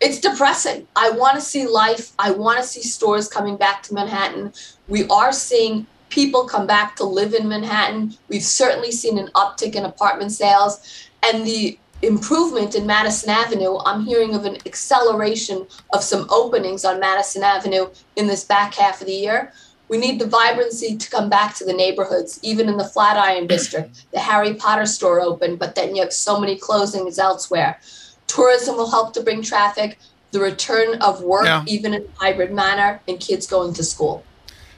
It's 0.00 0.20
depressing. 0.20 0.86
I 0.94 1.10
want 1.10 1.36
to 1.36 1.40
see 1.40 1.66
life. 1.66 2.12
I 2.18 2.30
want 2.30 2.58
to 2.58 2.64
see 2.64 2.82
stores 2.82 3.28
coming 3.28 3.56
back 3.56 3.82
to 3.84 3.94
Manhattan. 3.94 4.52
We 4.88 5.08
are 5.08 5.32
seeing 5.32 5.86
people 6.10 6.46
come 6.46 6.66
back 6.66 6.96
to 6.96 7.04
live 7.04 7.32
in 7.32 7.48
Manhattan. 7.48 8.14
We've 8.28 8.42
certainly 8.42 8.92
seen 8.92 9.18
an 9.18 9.28
uptick 9.34 9.74
in 9.74 9.84
apartment 9.84 10.32
sales 10.32 11.08
and 11.22 11.46
the 11.46 11.78
improvement 12.02 12.74
in 12.74 12.86
Madison 12.86 13.30
Avenue. 13.30 13.78
I'm 13.84 14.04
hearing 14.04 14.34
of 14.34 14.44
an 14.44 14.58
acceleration 14.66 15.66
of 15.92 16.02
some 16.02 16.26
openings 16.28 16.84
on 16.84 17.00
Madison 17.00 17.42
Avenue 17.42 17.88
in 18.16 18.26
this 18.26 18.44
back 18.44 18.74
half 18.74 19.00
of 19.00 19.06
the 19.06 19.14
year. 19.14 19.52
We 19.88 19.98
need 19.98 20.20
the 20.20 20.26
vibrancy 20.26 20.96
to 20.96 21.10
come 21.10 21.28
back 21.28 21.54
to 21.56 21.64
the 21.64 21.72
neighborhoods, 21.72 22.40
even 22.42 22.68
in 22.68 22.76
the 22.76 22.84
Flatiron 22.84 23.46
district. 23.48 24.10
The 24.12 24.20
Harry 24.20 24.54
Potter 24.54 24.86
store 24.86 25.20
opened, 25.20 25.58
but 25.58 25.74
then 25.74 25.94
you 25.94 26.02
have 26.02 26.12
so 26.12 26.40
many 26.40 26.58
closings 26.58 27.18
elsewhere. 27.18 27.80
Tourism 28.26 28.76
will 28.76 28.90
help 28.90 29.12
to 29.14 29.22
bring 29.22 29.42
traffic, 29.42 29.98
the 30.32 30.40
return 30.40 31.00
of 31.00 31.22
work, 31.22 31.46
yeah. 31.46 31.64
even 31.66 31.94
in 31.94 32.02
a 32.02 32.18
hybrid 32.18 32.52
manner, 32.52 33.00
and 33.06 33.20
kids 33.20 33.46
going 33.46 33.72
to 33.74 33.84
school. 33.84 34.24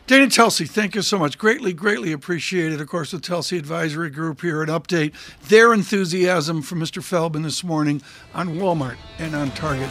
Dana 0.06 0.26
Telsey, 0.26 0.66
thank 0.66 0.94
you 0.94 1.02
so 1.02 1.18
much. 1.18 1.36
Greatly, 1.36 1.74
greatly 1.74 2.12
appreciated. 2.12 2.80
Of 2.80 2.88
course, 2.88 3.10
the 3.10 3.18
Telsey 3.18 3.58
Advisory 3.58 4.08
Group 4.08 4.40
here 4.40 4.62
an 4.62 4.70
update 4.70 5.12
their 5.48 5.74
enthusiasm 5.74 6.62
from 6.62 6.80
Mr. 6.80 7.02
Feldman 7.02 7.42
this 7.42 7.62
morning 7.62 8.00
on 8.32 8.56
Walmart 8.56 8.96
and 9.18 9.34
on 9.34 9.50
Target. 9.50 9.90